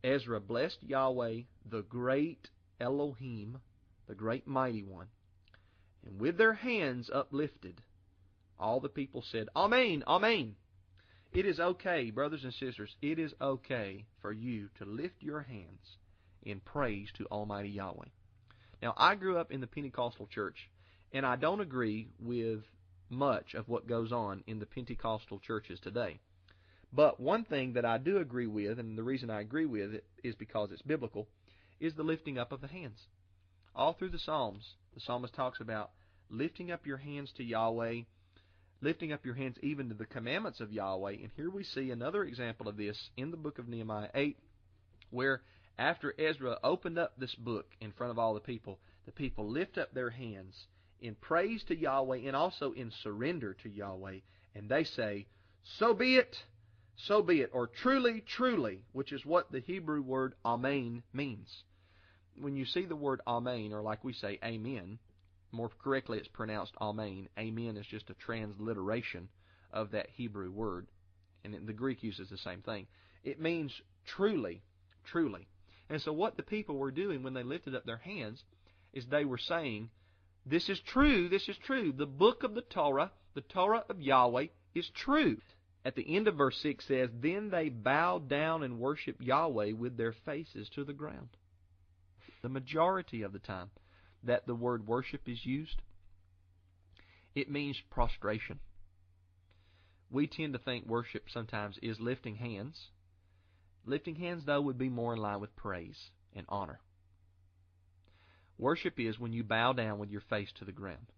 Ezra 0.03 0.39
blessed 0.39 0.83
Yahweh, 0.83 1.41
the 1.65 1.81
great 1.81 2.49
Elohim, 2.79 3.59
the 4.07 4.15
great 4.15 4.45
mighty 4.45 4.83
one. 4.83 5.07
And 6.05 6.19
with 6.19 6.37
their 6.37 6.53
hands 6.53 7.09
uplifted, 7.11 7.81
all 8.59 8.79
the 8.79 8.89
people 8.89 9.23
said, 9.31 9.47
Amen, 9.55 10.03
Amen. 10.07 10.55
It 11.33 11.45
is 11.45 11.59
okay, 11.59 12.11
brothers 12.11 12.43
and 12.43 12.53
sisters, 12.53 12.95
it 13.01 13.19
is 13.19 13.33
okay 13.41 14.05
for 14.21 14.31
you 14.31 14.69
to 14.77 14.85
lift 14.85 15.21
your 15.21 15.41
hands 15.41 15.97
in 16.43 16.61
praise 16.61 17.09
to 17.17 17.25
Almighty 17.25 17.69
Yahweh. 17.69 18.05
Now, 18.81 18.93
I 18.95 19.15
grew 19.15 19.37
up 19.37 19.51
in 19.51 19.61
the 19.61 19.67
Pentecostal 19.67 20.27
church, 20.27 20.69
and 21.11 21.25
I 21.25 21.35
don't 21.35 21.59
agree 21.59 22.07
with 22.19 22.61
much 23.09 23.53
of 23.53 23.67
what 23.67 23.87
goes 23.87 24.11
on 24.11 24.43
in 24.47 24.59
the 24.59 24.65
Pentecostal 24.65 25.39
churches 25.39 25.79
today. 25.79 26.19
But 26.93 27.19
one 27.19 27.43
thing 27.43 27.73
that 27.73 27.85
I 27.85 27.97
do 27.97 28.19
agree 28.19 28.47
with, 28.47 28.79
and 28.79 28.97
the 28.97 29.03
reason 29.03 29.29
I 29.29 29.41
agree 29.41 29.65
with 29.65 29.93
it 29.93 30.05
is 30.23 30.35
because 30.35 30.71
it's 30.71 30.81
biblical, 30.81 31.27
is 31.79 31.93
the 31.93 32.03
lifting 32.03 32.37
up 32.37 32.51
of 32.51 32.61
the 32.61 32.67
hands. 32.67 33.07
All 33.75 33.93
through 33.93 34.11
the 34.11 34.19
Psalms, 34.19 34.75
the 34.93 35.01
psalmist 35.01 35.33
talks 35.33 35.59
about 35.59 35.91
lifting 36.29 36.71
up 36.71 36.85
your 36.85 36.97
hands 36.97 37.33
to 37.33 37.43
Yahweh, 37.43 38.03
lifting 38.85 39.11
up 39.11 39.25
your 39.25 39.33
hands 39.33 39.57
even 39.63 39.89
to 39.89 39.95
the 39.95 40.05
commandments 40.05 40.61
of 40.61 40.71
Yahweh. 40.71 41.13
And 41.13 41.31
here 41.35 41.49
we 41.49 41.63
see 41.63 41.89
another 41.89 42.23
example 42.23 42.69
of 42.69 42.77
this 42.77 43.09
in 43.17 43.31
the 43.31 43.37
book 43.37 43.57
of 43.57 43.67
Nehemiah 43.67 44.09
8, 44.13 44.37
where 45.09 45.41
after 45.79 46.13
Ezra 46.19 46.59
opened 46.63 46.99
up 46.99 47.13
this 47.17 47.33
book 47.33 47.65
in 47.81 47.91
front 47.91 48.11
of 48.11 48.19
all 48.19 48.35
the 48.35 48.39
people, 48.39 48.77
the 49.07 49.11
people 49.11 49.49
lift 49.49 49.79
up 49.79 49.91
their 49.91 50.11
hands 50.11 50.67
in 51.01 51.15
praise 51.15 51.63
to 51.63 51.75
Yahweh 51.75 52.27
and 52.27 52.35
also 52.35 52.73
in 52.73 52.91
surrender 53.01 53.55
to 53.63 53.69
Yahweh. 53.69 54.19
And 54.53 54.69
they 54.69 54.83
say, 54.83 55.25
So 55.79 55.95
be 55.95 56.17
it, 56.17 56.35
so 56.95 57.23
be 57.23 57.41
it, 57.41 57.49
or 57.53 57.65
truly, 57.65 58.23
truly, 58.37 58.83
which 58.93 59.11
is 59.11 59.25
what 59.25 59.51
the 59.51 59.61
Hebrew 59.61 60.03
word 60.03 60.35
Amen 60.45 61.01
means. 61.11 61.63
When 62.39 62.55
you 62.55 62.65
see 62.65 62.85
the 62.85 62.95
word 62.95 63.21
Amen, 63.25 63.73
or 63.73 63.81
like 63.81 64.03
we 64.03 64.13
say 64.13 64.37
Amen, 64.43 64.99
more 65.51 65.69
correctly 65.81 66.17
it's 66.17 66.27
pronounced 66.27 66.73
Amen. 66.81 67.27
Amen 67.37 67.77
is 67.77 67.85
just 67.85 68.09
a 68.09 68.15
transliteration 68.15 69.29
of 69.71 69.91
that 69.91 70.09
Hebrew 70.15 70.51
word. 70.51 70.87
And 71.43 71.67
the 71.67 71.73
Greek 71.73 72.03
uses 72.03 72.29
the 72.29 72.37
same 72.37 72.61
thing. 72.61 72.87
It 73.23 73.39
means 73.39 73.71
truly, 74.05 74.61
truly. 75.03 75.47
And 75.89 76.01
so 76.01 76.11
what 76.11 76.37
the 76.37 76.43
people 76.43 76.77
were 76.77 76.91
doing 76.91 77.21
when 77.21 77.33
they 77.33 77.43
lifted 77.43 77.75
up 77.75 77.85
their 77.85 77.97
hands 77.97 78.43
is 78.93 79.05
they 79.05 79.25
were 79.25 79.37
saying, 79.37 79.89
this 80.45 80.69
is 80.69 80.79
true. 80.79 81.27
This 81.27 81.49
is 81.49 81.57
true. 81.57 81.91
The 81.91 82.05
book 82.05 82.43
of 82.43 82.53
the 82.53 82.61
Torah, 82.61 83.11
the 83.33 83.41
Torah 83.41 83.83
of 83.89 83.99
Yahweh, 83.99 84.47
is 84.75 84.89
true. 84.89 85.37
At 85.83 85.95
the 85.95 86.15
end 86.15 86.27
of 86.27 86.35
verse 86.35 86.57
6 86.61 86.85
says, 86.85 87.09
Then 87.13 87.49
they 87.49 87.69
bowed 87.69 88.29
down 88.29 88.61
and 88.61 88.79
worshiped 88.79 89.21
Yahweh 89.21 89.71
with 89.73 89.97
their 89.97 90.13
faces 90.13 90.69
to 90.69 90.83
the 90.83 90.93
ground. 90.93 91.29
The 92.43 92.49
majority 92.49 93.23
of 93.23 93.33
the 93.33 93.39
time 93.39 93.71
that 94.25 94.47
the 94.47 94.55
word 94.55 94.87
worship 94.87 95.21
is 95.27 95.45
used, 95.45 95.81
it 97.33 97.49
means 97.49 97.77
prostration. 97.89 98.59
We 100.09 100.27
tend 100.27 100.53
to 100.53 100.59
think 100.59 100.85
worship 100.85 101.23
sometimes 101.31 101.77
is 101.81 101.99
lifting 101.99 102.35
hands. 102.35 102.79
Lifting 103.85 104.15
hands, 104.15 104.43
though, 104.45 104.61
would 104.61 104.77
be 104.77 104.89
more 104.89 105.13
in 105.13 105.19
line 105.19 105.41
with 105.41 105.55
praise 105.55 105.97
and 106.33 106.45
honor. 106.49 106.79
Worship 108.57 108.99
is 108.99 109.19
when 109.19 109.33
you 109.33 109.43
bow 109.43 109.73
down 109.73 109.99
with 109.99 110.09
your 110.09 110.21
face 110.21 110.49
to 110.59 110.65
the 110.65 110.71
ground. 110.71 111.11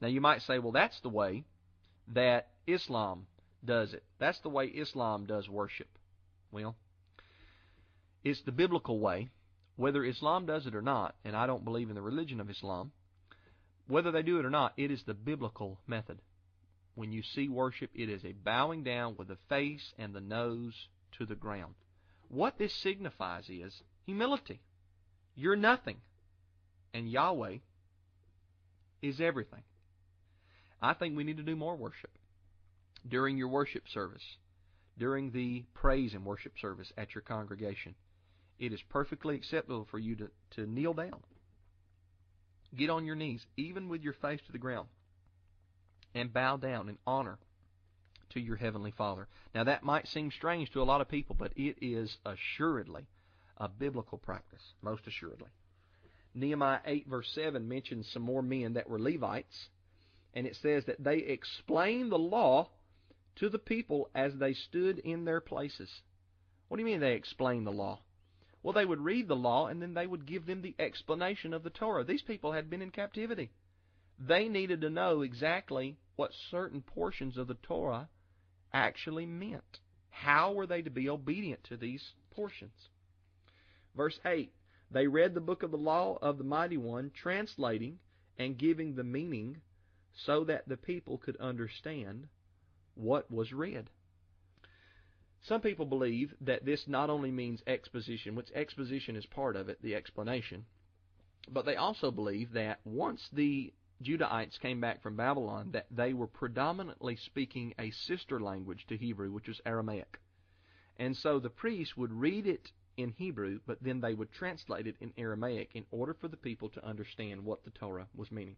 Now 0.00 0.08
you 0.08 0.20
might 0.20 0.42
say, 0.42 0.58
well, 0.58 0.72
that's 0.72 1.00
the 1.00 1.08
way 1.08 1.44
that 2.08 2.48
Islam 2.66 3.26
does 3.64 3.94
it. 3.94 4.04
That's 4.18 4.38
the 4.40 4.50
way 4.50 4.66
Islam 4.66 5.24
does 5.24 5.48
worship. 5.48 5.88
Well, 6.52 6.76
it's 8.22 8.42
the 8.42 8.52
biblical 8.52 9.00
way. 9.00 9.30
Whether 9.76 10.04
Islam 10.04 10.46
does 10.46 10.66
it 10.66 10.74
or 10.74 10.82
not, 10.82 11.14
and 11.24 11.36
I 11.36 11.46
don't 11.46 11.64
believe 11.64 11.88
in 11.88 11.94
the 11.94 12.02
religion 12.02 12.40
of 12.40 12.50
Islam, 12.50 12.92
whether 13.88 14.10
they 14.10 14.22
do 14.22 14.38
it 14.38 14.44
or 14.44 14.50
not, 14.50 14.72
it 14.76 14.90
is 14.90 15.02
the 15.04 15.14
biblical 15.14 15.78
method. 15.86 16.18
When 16.94 17.12
you 17.12 17.22
see 17.22 17.48
worship, 17.48 17.90
it 17.94 18.08
is 18.08 18.24
a 18.24 18.32
bowing 18.32 18.82
down 18.82 19.16
with 19.18 19.28
the 19.28 19.38
face 19.48 19.92
and 19.98 20.14
the 20.14 20.20
nose 20.20 20.88
to 21.18 21.26
the 21.26 21.34
ground. 21.34 21.74
What 22.28 22.58
this 22.58 22.74
signifies 22.74 23.48
is 23.48 23.82
humility. 24.06 24.60
You're 25.34 25.56
nothing. 25.56 25.98
And 26.94 27.10
Yahweh 27.10 27.58
is 29.02 29.20
everything. 29.20 29.62
I 30.80 30.94
think 30.94 31.16
we 31.16 31.24
need 31.24 31.36
to 31.36 31.42
do 31.42 31.54
more 31.54 31.76
worship 31.76 32.10
during 33.06 33.36
your 33.36 33.48
worship 33.48 33.88
service, 33.88 34.36
during 34.98 35.30
the 35.30 35.64
praise 35.74 36.14
and 36.14 36.24
worship 36.24 36.54
service 36.58 36.92
at 36.96 37.14
your 37.14 37.22
congregation. 37.22 37.94
It 38.58 38.72
is 38.72 38.80
perfectly 38.88 39.36
acceptable 39.36 39.86
for 39.90 39.98
you 39.98 40.16
to, 40.16 40.30
to 40.52 40.66
kneel 40.66 40.94
down 40.94 41.20
Get 42.74 42.90
on 42.90 43.06
your 43.06 43.16
knees, 43.16 43.46
even 43.56 43.88
with 43.88 44.02
your 44.02 44.12
face 44.12 44.40
to 44.46 44.52
the 44.52 44.58
ground, 44.58 44.88
and 46.14 46.32
bow 46.32 46.56
down 46.56 46.88
in 46.88 46.98
honor 47.06 47.38
to 48.30 48.40
your 48.40 48.56
heavenly 48.56 48.90
Father. 48.90 49.28
Now 49.54 49.64
that 49.64 49.82
might 49.82 50.08
seem 50.08 50.30
strange 50.30 50.70
to 50.72 50.82
a 50.82 50.84
lot 50.84 51.00
of 51.00 51.08
people, 51.08 51.36
but 51.38 51.52
it 51.56 51.76
is 51.80 52.18
assuredly 52.26 53.06
a 53.56 53.68
biblical 53.68 54.18
practice, 54.18 54.62
most 54.82 55.06
assuredly. 55.06 55.48
Nehemiah 56.34 56.80
8 56.84 57.06
verse 57.08 57.30
7 57.34 57.66
mentions 57.66 58.10
some 58.12 58.22
more 58.22 58.42
men 58.42 58.74
that 58.74 58.90
were 58.90 58.98
Levites, 58.98 59.68
and 60.34 60.46
it 60.46 60.56
says 60.56 60.84
that 60.84 61.02
they 61.02 61.18
explained 61.18 62.12
the 62.12 62.18
law 62.18 62.68
to 63.36 63.48
the 63.48 63.58
people 63.58 64.10
as 64.14 64.34
they 64.34 64.52
stood 64.52 64.98
in 64.98 65.24
their 65.24 65.40
places. 65.40 66.02
What 66.68 66.76
do 66.76 66.82
you 66.82 66.86
mean 66.86 67.00
they 67.00 67.14
explained 67.14 67.66
the 67.66 67.70
law? 67.70 68.00
Well, 68.66 68.72
they 68.72 68.84
would 68.84 69.04
read 69.04 69.28
the 69.28 69.36
law 69.36 69.68
and 69.68 69.80
then 69.80 69.94
they 69.94 70.08
would 70.08 70.26
give 70.26 70.44
them 70.44 70.60
the 70.60 70.74
explanation 70.80 71.54
of 71.54 71.62
the 71.62 71.70
Torah. 71.70 72.02
These 72.02 72.22
people 72.22 72.50
had 72.50 72.68
been 72.68 72.82
in 72.82 72.90
captivity. 72.90 73.52
They 74.18 74.48
needed 74.48 74.80
to 74.80 74.90
know 74.90 75.22
exactly 75.22 75.98
what 76.16 76.32
certain 76.50 76.82
portions 76.82 77.36
of 77.36 77.46
the 77.46 77.54
Torah 77.54 78.08
actually 78.72 79.24
meant. 79.24 79.78
How 80.10 80.52
were 80.52 80.66
they 80.66 80.82
to 80.82 80.90
be 80.90 81.08
obedient 81.08 81.62
to 81.68 81.76
these 81.76 82.10
portions? 82.32 82.88
Verse 83.94 84.18
8 84.24 84.50
They 84.90 85.06
read 85.06 85.34
the 85.34 85.40
book 85.40 85.62
of 85.62 85.70
the 85.70 85.78
law 85.78 86.18
of 86.20 86.36
the 86.36 86.42
Mighty 86.42 86.76
One, 86.76 87.12
translating 87.14 88.00
and 88.36 88.58
giving 88.58 88.96
the 88.96 89.04
meaning 89.04 89.58
so 90.12 90.42
that 90.42 90.68
the 90.68 90.76
people 90.76 91.18
could 91.18 91.36
understand 91.36 92.26
what 92.96 93.30
was 93.30 93.52
read. 93.52 93.90
Some 95.46 95.60
people 95.60 95.86
believe 95.86 96.34
that 96.40 96.64
this 96.64 96.88
not 96.88 97.08
only 97.08 97.30
means 97.30 97.62
exposition, 97.68 98.34
which 98.34 98.50
exposition 98.52 99.14
is 99.14 99.26
part 99.26 99.54
of 99.54 99.68
it, 99.68 99.80
the 99.80 99.94
explanation, 99.94 100.66
but 101.48 101.64
they 101.64 101.76
also 101.76 102.10
believe 102.10 102.52
that 102.52 102.80
once 102.84 103.28
the 103.32 103.72
Judahites 104.02 104.58
came 104.60 104.80
back 104.80 105.02
from 105.02 105.14
Babylon, 105.16 105.70
that 105.70 105.86
they 105.88 106.12
were 106.12 106.26
predominantly 106.26 107.14
speaking 107.14 107.74
a 107.78 107.92
sister 107.92 108.40
language 108.40 108.86
to 108.88 108.96
Hebrew, 108.96 109.30
which 109.30 109.46
was 109.46 109.60
Aramaic. 109.64 110.18
And 110.96 111.16
so 111.16 111.38
the 111.38 111.48
priests 111.48 111.96
would 111.96 112.12
read 112.12 112.48
it 112.48 112.72
in 112.96 113.12
Hebrew, 113.12 113.60
but 113.66 113.78
then 113.80 114.00
they 114.00 114.14
would 114.14 114.32
translate 114.32 114.88
it 114.88 114.96
in 115.00 115.12
Aramaic 115.16 115.70
in 115.74 115.84
order 115.92 116.14
for 116.14 116.26
the 116.26 116.36
people 116.36 116.70
to 116.70 116.84
understand 116.84 117.44
what 117.44 117.64
the 117.64 117.70
Torah 117.70 118.08
was 118.16 118.32
meaning. 118.32 118.56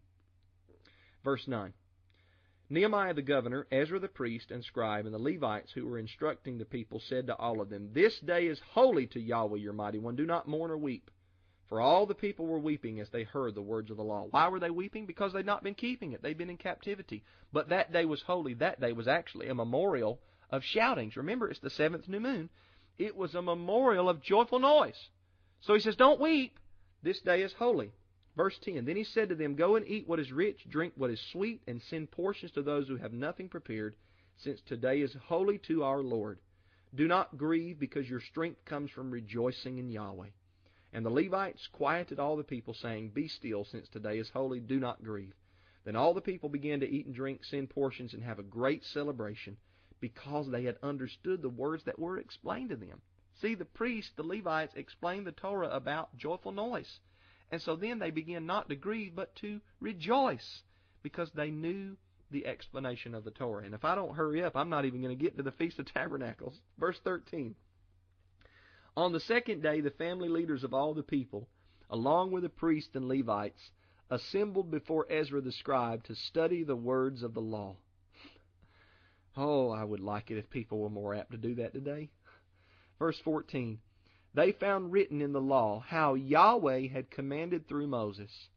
Verse 1.23 1.47
9 1.47 1.71
Nehemiah 2.71 3.15
the 3.15 3.23
governor, 3.23 3.65
Ezra 3.71 3.99
the 3.99 4.07
priest 4.07 4.51
and 4.51 4.63
scribe, 4.63 5.05
and 5.05 5.13
the 5.13 5.19
Levites 5.19 5.71
who 5.71 5.87
were 5.87 5.97
instructing 5.97 6.57
the 6.57 6.65
people 6.65 6.99
said 6.99 7.25
to 7.27 7.35
all 7.35 7.61
of 7.61 7.69
them, 7.69 7.89
This 7.93 8.19
day 8.19 8.45
is 8.45 8.59
holy 8.73 9.07
to 9.07 9.19
Yahweh 9.19 9.57
your 9.57 9.73
mighty 9.73 9.97
one. 9.97 10.15
Do 10.15 10.25
not 10.25 10.47
mourn 10.47 10.69
or 10.69 10.77
weep. 10.77 11.09
For 11.67 11.81
all 11.81 12.05
the 12.05 12.15
people 12.15 12.45
were 12.45 12.59
weeping 12.59 12.99
as 12.99 13.09
they 13.09 13.23
heard 13.23 13.55
the 13.55 13.61
words 13.61 13.89
of 13.89 13.97
the 13.97 14.03
law. 14.03 14.27
Why 14.29 14.49
were 14.49 14.59
they 14.59 14.69
weeping? 14.69 15.05
Because 15.05 15.33
they'd 15.33 15.45
not 15.45 15.63
been 15.63 15.75
keeping 15.75 16.13
it. 16.13 16.21
They'd 16.21 16.37
been 16.37 16.49
in 16.49 16.57
captivity. 16.57 17.23
But 17.51 17.69
that 17.69 17.91
day 17.91 18.05
was 18.05 18.21
holy. 18.21 18.55
That 18.55 18.79
day 18.79 18.91
was 18.91 19.07
actually 19.07 19.49
a 19.49 19.55
memorial 19.55 20.19
of 20.51 20.63
shoutings. 20.63 21.15
Remember, 21.15 21.47
it's 21.47 21.59
the 21.59 21.69
seventh 21.69 22.07
new 22.07 22.19
moon. 22.19 22.49
It 22.97 23.15
was 23.15 23.33
a 23.33 23.41
memorial 23.41 24.09
of 24.09 24.21
joyful 24.21 24.59
noise. 24.59 25.09
So 25.61 25.73
he 25.73 25.79
says, 25.79 25.95
Don't 25.95 26.19
weep. 26.19 26.59
This 27.01 27.21
day 27.21 27.41
is 27.41 27.53
holy. 27.53 27.93
Verse 28.39 28.57
10 28.63 28.85
Then 28.85 28.95
he 28.95 29.03
said 29.03 29.27
to 29.27 29.35
them, 29.35 29.55
Go 29.55 29.75
and 29.75 29.85
eat 29.85 30.07
what 30.07 30.17
is 30.17 30.31
rich, 30.31 30.65
drink 30.69 30.93
what 30.95 31.09
is 31.09 31.19
sweet, 31.33 31.61
and 31.67 31.81
send 31.81 32.09
portions 32.09 32.53
to 32.53 32.61
those 32.61 32.87
who 32.87 32.95
have 32.95 33.11
nothing 33.11 33.49
prepared, 33.49 33.97
since 34.37 34.61
today 34.61 35.01
is 35.01 35.13
holy 35.25 35.57
to 35.67 35.83
our 35.83 36.01
Lord. 36.01 36.39
Do 36.95 37.05
not 37.05 37.37
grieve, 37.37 37.79
because 37.79 38.09
your 38.09 38.21
strength 38.21 38.63
comes 38.63 38.91
from 38.91 39.11
rejoicing 39.11 39.77
in 39.77 39.89
Yahweh. 39.89 40.29
And 40.93 41.05
the 41.05 41.09
Levites 41.09 41.67
quieted 41.73 42.17
all 42.17 42.37
the 42.37 42.45
people, 42.45 42.73
saying, 42.73 43.09
Be 43.09 43.27
still, 43.27 43.65
since 43.65 43.89
today 43.89 44.19
is 44.19 44.29
holy, 44.29 44.61
do 44.61 44.79
not 44.79 45.03
grieve. 45.03 45.35
Then 45.83 45.97
all 45.97 46.13
the 46.13 46.21
people 46.21 46.47
began 46.47 46.79
to 46.79 46.89
eat 46.89 47.07
and 47.07 47.13
drink, 47.13 47.43
send 47.43 47.69
portions, 47.69 48.13
and 48.13 48.23
have 48.23 48.39
a 48.39 48.43
great 48.43 48.85
celebration, 48.85 49.57
because 49.99 50.49
they 50.49 50.63
had 50.63 50.77
understood 50.81 51.41
the 51.41 51.49
words 51.49 51.83
that 51.83 51.99
were 51.99 52.17
explained 52.17 52.69
to 52.69 52.77
them. 52.77 53.01
See, 53.41 53.55
the 53.55 53.65
priests, 53.65 54.13
the 54.15 54.23
Levites, 54.23 54.75
explained 54.75 55.27
the 55.27 55.33
Torah 55.33 55.71
about 55.71 56.15
joyful 56.15 56.53
noise. 56.53 57.01
And 57.51 57.61
so 57.61 57.75
then 57.75 57.99
they 57.99 58.11
begin 58.11 58.45
not 58.45 58.69
to 58.69 58.75
grieve, 58.75 59.15
but 59.15 59.35
to 59.37 59.61
rejoice 59.79 60.61
because 61.01 61.31
they 61.33 61.49
knew 61.49 61.97
the 62.31 62.45
explanation 62.45 63.15
of 63.15 63.23
the 63.23 63.31
Torah. 63.31 63.65
And 63.65 63.73
if 63.73 63.83
I 63.83 63.95
don't 63.95 64.15
hurry 64.15 64.43
up, 64.43 64.55
I'm 64.55 64.69
not 64.69 64.85
even 64.85 65.01
going 65.01 65.17
to 65.17 65.23
get 65.23 65.37
to 65.37 65.43
the 65.43 65.51
Feast 65.51 65.79
of 65.79 65.91
Tabernacles. 65.91 66.59
Verse 66.77 66.99
13. 67.03 67.55
On 68.95 69.11
the 69.11 69.19
second 69.19 69.63
day, 69.63 69.81
the 69.81 69.91
family 69.91 70.29
leaders 70.29 70.63
of 70.63 70.73
all 70.73 70.93
the 70.93 71.03
people, 71.03 71.47
along 71.89 72.31
with 72.31 72.43
the 72.43 72.49
priests 72.49 72.95
and 72.95 73.07
Levites, 73.07 73.71
assembled 74.11 74.69
before 74.69 75.07
Ezra 75.09 75.41
the 75.41 75.51
scribe 75.51 76.03
to 76.03 76.15
study 76.15 76.63
the 76.63 76.75
words 76.75 77.23
of 77.23 77.33
the 77.33 77.41
law. 77.41 77.75
Oh, 79.37 79.71
I 79.71 79.83
would 79.83 79.99
like 80.01 80.31
it 80.31 80.37
if 80.37 80.49
people 80.49 80.79
were 80.79 80.89
more 80.89 81.15
apt 81.15 81.31
to 81.31 81.37
do 81.37 81.55
that 81.55 81.73
today. 81.73 82.09
Verse 82.99 83.17
14 83.23 83.79
they 84.39 84.53
found 84.53 84.93
written 84.93 85.21
in 85.21 85.33
the 85.33 85.41
law 85.41 85.83
how 85.85 86.13
Yahweh 86.13 86.87
had 86.87 87.11
commanded 87.11 87.67
through 87.67 87.87
Moses 87.87 88.47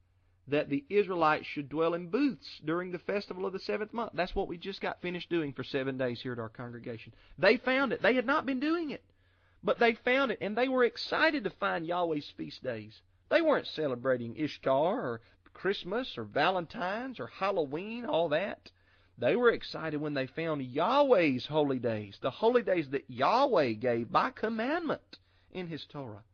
that 0.46 0.68
the 0.68 0.84
Israelites 0.88 1.46
should 1.46 1.68
dwell 1.68 1.94
in 1.94 2.08
booths 2.08 2.60
during 2.64 2.92
the 2.92 2.98
festival 3.00 3.46
of 3.46 3.52
the 3.52 3.58
seventh 3.58 3.92
month. 3.92 4.12
That's 4.14 4.34
what 4.34 4.46
we 4.46 4.58
just 4.58 4.80
got 4.80 5.02
finished 5.02 5.28
doing 5.28 5.52
for 5.52 5.64
seven 5.64 5.98
days 5.98 6.20
here 6.20 6.32
at 6.32 6.38
our 6.38 6.48
congregation. 6.48 7.12
They 7.38 7.56
found 7.56 7.92
it. 7.92 8.00
They 8.00 8.14
had 8.14 8.26
not 8.26 8.46
been 8.46 8.60
doing 8.60 8.90
it, 8.90 9.02
but 9.64 9.78
they 9.78 9.94
found 9.94 10.30
it, 10.30 10.38
and 10.40 10.56
they 10.56 10.68
were 10.68 10.84
excited 10.84 11.44
to 11.44 11.50
find 11.50 11.86
Yahweh's 11.86 12.30
feast 12.36 12.62
days. 12.62 13.00
They 13.28 13.40
weren't 13.40 13.66
celebrating 13.66 14.36
Ishtar 14.36 15.00
or 15.00 15.20
Christmas 15.52 16.16
or 16.16 16.24
Valentine's 16.24 17.18
or 17.18 17.26
Halloween, 17.26 18.04
all 18.04 18.28
that. 18.28 18.70
They 19.18 19.36
were 19.36 19.50
excited 19.50 20.00
when 20.00 20.14
they 20.14 20.26
found 20.26 20.62
Yahweh's 20.62 21.46
holy 21.46 21.78
days, 21.78 22.18
the 22.20 22.30
holy 22.30 22.62
days 22.62 22.90
that 22.90 23.08
Yahweh 23.08 23.72
gave 23.72 24.12
by 24.12 24.30
commandment 24.30 25.18
in 25.52 25.68
his 25.68 25.84
Torah. 25.84 26.24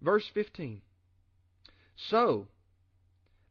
Verse 0.00 0.28
15. 0.32 0.82
So, 1.96 2.46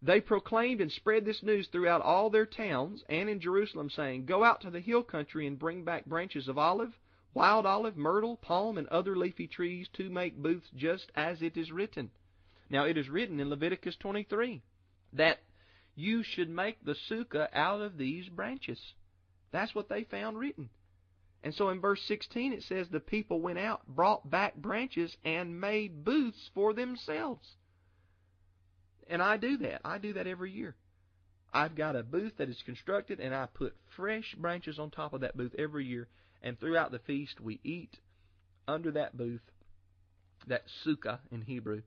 they 0.02 0.22
proclaimed 0.22 0.82
and 0.82 0.92
spread 0.92 1.26
this 1.26 1.44
news 1.44 1.68
throughout 1.68 2.02
all 2.02 2.30
their 2.30 2.46
towns 2.46 3.04
and 3.10 3.30
in 3.30 3.42
Jerusalem, 3.42 3.90
saying, 3.90 4.26
Go 4.26 4.44
out 4.44 4.62
to 4.62 4.70
the 4.70 4.80
hill 4.80 5.04
country 5.04 5.46
and 5.46 5.60
bring 5.60 5.84
back 5.84 6.06
branches 6.06 6.48
of 6.48 6.58
olive, 6.58 6.98
wild 7.34 7.66
olive, 7.66 7.98
myrtle, 7.98 8.38
palm, 8.38 8.78
and 8.78 8.88
other 8.88 9.16
leafy 9.16 9.48
trees 9.48 9.88
to 9.94 10.10
make 10.10 10.42
booths 10.42 10.70
just 10.76 11.12
as 11.16 11.42
it 11.42 11.58
is 11.58 11.72
written. 11.72 12.12
Now 12.70 12.86
it 12.86 12.98
is 12.98 13.10
written 13.10 13.40
in 13.40 13.50
Leviticus 13.50 13.96
23 13.98 14.62
that 15.14 15.40
you 15.96 16.24
should 16.24 16.50
make 16.50 16.84
the 16.84 16.96
sukkah 17.10 17.50
out 17.54 17.82
of 17.82 17.98
these 17.98 18.30
branches. 18.30 18.80
That's 19.52 19.76
what 19.76 19.90
they 19.90 20.04
found 20.04 20.38
written. 20.38 20.70
And 21.44 21.54
so 21.54 21.70
in 21.70 21.80
verse 21.80 22.02
16 22.08 22.54
it 22.54 22.64
says 22.64 22.88
the 22.90 23.00
people 23.00 23.40
went 23.40 23.60
out, 23.60 23.88
brought 23.88 24.30
back 24.30 24.56
branches, 24.56 25.16
and 25.24 25.60
made 25.60 26.04
booths 26.04 26.50
for 26.54 26.74
themselves. 26.74 27.56
And 29.08 29.24
I 29.24 29.38
do 29.38 29.58
that. 29.58 29.82
I 29.84 29.98
do 29.98 30.14
that 30.14 30.28
every 30.28 30.52
year. 30.52 30.76
I've 31.52 31.76
got 31.76 31.96
a 31.96 32.04
booth 32.04 32.34
that 32.38 32.50
is 32.50 32.62
constructed, 32.64 33.20
and 33.20 33.34
I 33.34 33.48
put 33.48 33.76
fresh 33.96 34.36
branches 34.36 34.78
on 34.78 34.92
top 34.92 35.14
of 35.14 35.22
that 35.22 35.36
booth 35.36 35.56
every 35.58 35.86
year. 35.86 36.08
And 36.44 36.60
throughout 36.60 36.92
the 36.92 37.00
feast, 37.00 37.42
we 37.42 37.60
eat 37.64 37.98
under 38.68 38.92
that 38.92 39.18
booth, 39.18 39.42
that 40.48 40.64
sukkah 40.86 41.20
in 41.32 41.42
Hebrew. 41.42 41.82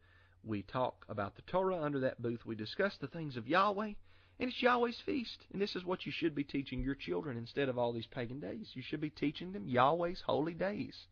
We 0.45 0.63
talk 0.63 1.07
about 1.09 1.37
the 1.37 1.43
Torah 1.43 1.81
under 1.81 2.01
that 2.01 2.21
booth. 2.21 2.45
We 2.45 2.57
discuss 2.57 2.97
the 3.01 3.07
things 3.07 3.37
of 3.37 3.47
Yahweh. 3.47 3.93
And 4.39 4.51
it's 4.51 4.63
Yahweh's 4.63 5.01
feast. 5.05 5.47
And 5.53 5.61
this 5.61 5.77
is 5.77 5.85
what 5.85 6.07
you 6.07 6.13
should 6.13 6.35
be 6.35 6.45
teaching 6.45 6.83
your 6.83 6.95
children 6.95 7.37
instead 7.37 7.69
of 7.69 7.79
all 7.79 7.93
these 7.93 8.07
pagan 8.07 8.41
days. 8.41 8.71
You 8.75 8.83
should 8.83 9.01
be 9.01 9.11
teaching 9.11 9.53
them 9.53 9.69
Yahweh's 9.69 10.23
holy 10.27 10.55
days. 10.55 11.07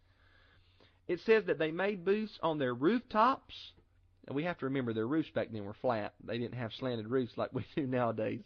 It 1.06 1.20
says 1.20 1.44
that 1.46 1.58
they 1.58 1.70
made 1.70 2.04
booths 2.04 2.38
on 2.42 2.58
their 2.58 2.74
rooftops. 2.74 3.72
And 4.26 4.36
we 4.36 4.44
have 4.44 4.58
to 4.58 4.66
remember 4.66 4.92
their 4.92 5.06
roofs 5.06 5.30
back 5.30 5.48
then 5.50 5.64
were 5.64 5.74
flat. 5.74 6.14
They 6.24 6.38
didn't 6.38 6.58
have 6.58 6.72
slanted 6.72 7.08
roofs 7.08 7.36
like 7.36 7.50
we 7.54 7.64
do 7.74 7.86
nowadays. 7.86 8.42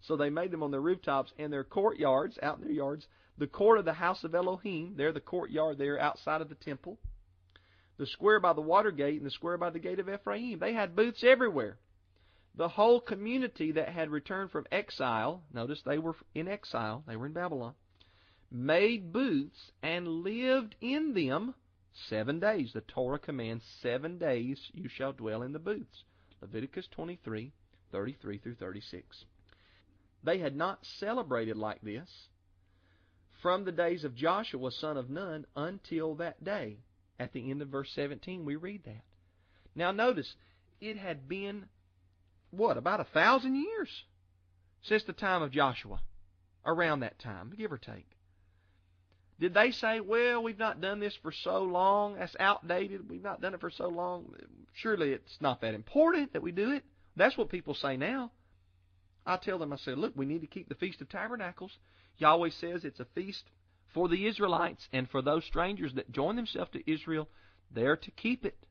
So 0.00 0.16
they 0.16 0.30
made 0.30 0.50
them 0.50 0.62
on 0.62 0.70
their 0.70 0.80
rooftops 0.80 1.32
and 1.38 1.52
their 1.52 1.64
courtyards, 1.64 2.38
out 2.42 2.58
in 2.58 2.64
their 2.64 2.72
yards. 2.72 3.06
The 3.38 3.46
court 3.46 3.78
of 3.78 3.84
the 3.84 3.94
house 3.94 4.22
of 4.22 4.34
Elohim, 4.34 4.94
there 4.96 5.12
the 5.12 5.20
courtyard 5.20 5.78
there 5.78 5.98
outside 5.98 6.40
of 6.40 6.48
the 6.48 6.54
temple. 6.54 6.98
The 7.96 8.06
square 8.06 8.40
by 8.40 8.52
the 8.52 8.60
water 8.60 8.90
gate 8.90 9.16
and 9.16 9.26
the 9.26 9.30
square 9.30 9.56
by 9.56 9.70
the 9.70 9.78
gate 9.78 9.98
of 9.98 10.08
Ephraim. 10.08 10.58
They 10.58 10.72
had 10.72 10.96
booths 10.96 11.24
everywhere 11.24 11.78
the 12.56 12.68
whole 12.68 13.00
community 13.00 13.72
that 13.72 13.88
had 13.88 14.10
returned 14.10 14.50
from 14.50 14.66
exile, 14.70 15.42
notice 15.52 15.82
they 15.84 15.98
were 15.98 16.16
in 16.34 16.46
exile, 16.46 17.02
they 17.06 17.16
were 17.16 17.26
in 17.26 17.32
Babylon, 17.32 17.74
made 18.50 19.12
booths 19.12 19.72
and 19.82 20.06
lived 20.06 20.76
in 20.80 21.14
them 21.14 21.54
seven 22.08 22.38
days. 22.38 22.72
The 22.72 22.82
Torah 22.82 23.18
commands 23.18 23.64
seven 23.82 24.18
days 24.18 24.58
you 24.72 24.88
shall 24.88 25.12
dwell 25.12 25.42
in 25.42 25.52
the 25.52 25.58
booths. 25.58 26.04
Leviticus 26.40 26.86
23, 26.92 27.52
33 27.90 28.38
through 28.38 28.54
36. 28.54 29.24
They 30.22 30.38
had 30.38 30.56
not 30.56 30.84
celebrated 30.98 31.56
like 31.56 31.80
this 31.82 32.08
from 33.42 33.64
the 33.64 33.72
days 33.72 34.04
of 34.04 34.14
Joshua 34.14 34.70
son 34.70 34.96
of 34.96 35.10
Nun 35.10 35.44
until 35.56 36.14
that 36.16 36.42
day. 36.42 36.78
At 37.18 37.32
the 37.32 37.50
end 37.50 37.62
of 37.62 37.68
verse 37.68 37.90
17 37.94 38.44
we 38.44 38.56
read 38.56 38.84
that. 38.84 39.04
Now 39.74 39.90
notice, 39.90 40.34
it 40.80 40.96
had 40.96 41.28
been 41.28 41.66
what, 42.56 42.76
about 42.76 43.00
a 43.00 43.04
thousand 43.04 43.56
years 43.56 44.04
since 44.82 45.04
the 45.04 45.12
time 45.12 45.42
of 45.42 45.50
Joshua, 45.50 46.00
around 46.64 47.00
that 47.00 47.18
time, 47.18 47.52
give 47.56 47.72
or 47.72 47.78
take. 47.78 48.08
Did 49.40 49.54
they 49.54 49.72
say, 49.72 50.00
well, 50.00 50.42
we've 50.42 50.58
not 50.58 50.80
done 50.80 51.00
this 51.00 51.16
for 51.22 51.32
so 51.32 51.62
long, 51.62 52.16
that's 52.16 52.36
outdated, 52.38 53.08
we've 53.08 53.22
not 53.22 53.40
done 53.40 53.54
it 53.54 53.60
for 53.60 53.70
so 53.70 53.88
long, 53.88 54.34
surely 54.74 55.10
it's 55.12 55.38
not 55.40 55.60
that 55.62 55.74
important 55.74 56.32
that 56.32 56.42
we 56.42 56.52
do 56.52 56.70
it? 56.70 56.84
That's 57.16 57.36
what 57.36 57.48
people 57.48 57.74
say 57.74 57.96
now. 57.96 58.30
I 59.26 59.36
tell 59.36 59.58
them, 59.58 59.72
I 59.72 59.76
say, 59.76 59.94
look, 59.94 60.12
we 60.14 60.26
need 60.26 60.42
to 60.42 60.46
keep 60.46 60.68
the 60.68 60.74
Feast 60.74 61.00
of 61.00 61.08
Tabernacles. 61.08 61.78
Yahweh 62.18 62.50
says 62.50 62.84
it's 62.84 63.00
a 63.00 63.06
feast 63.14 63.44
for 63.92 64.08
the 64.08 64.26
Israelites 64.26 64.88
and 64.92 65.08
for 65.08 65.22
those 65.22 65.44
strangers 65.44 65.94
that 65.94 66.12
join 66.12 66.36
themselves 66.36 66.70
to 66.72 66.90
Israel. 66.90 67.28
They're 67.70 67.96
to 67.96 68.10
keep 68.10 68.44
it. 68.44 68.66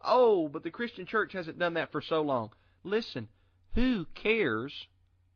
Oh, 0.00 0.48
but 0.48 0.64
the 0.64 0.70
Christian 0.70 1.06
church 1.06 1.32
hasn't 1.32 1.58
done 1.58 1.74
that 1.74 1.92
for 1.92 2.02
so 2.02 2.22
long. 2.22 2.50
Listen, 2.84 3.28
who 3.74 4.06
cares 4.14 4.86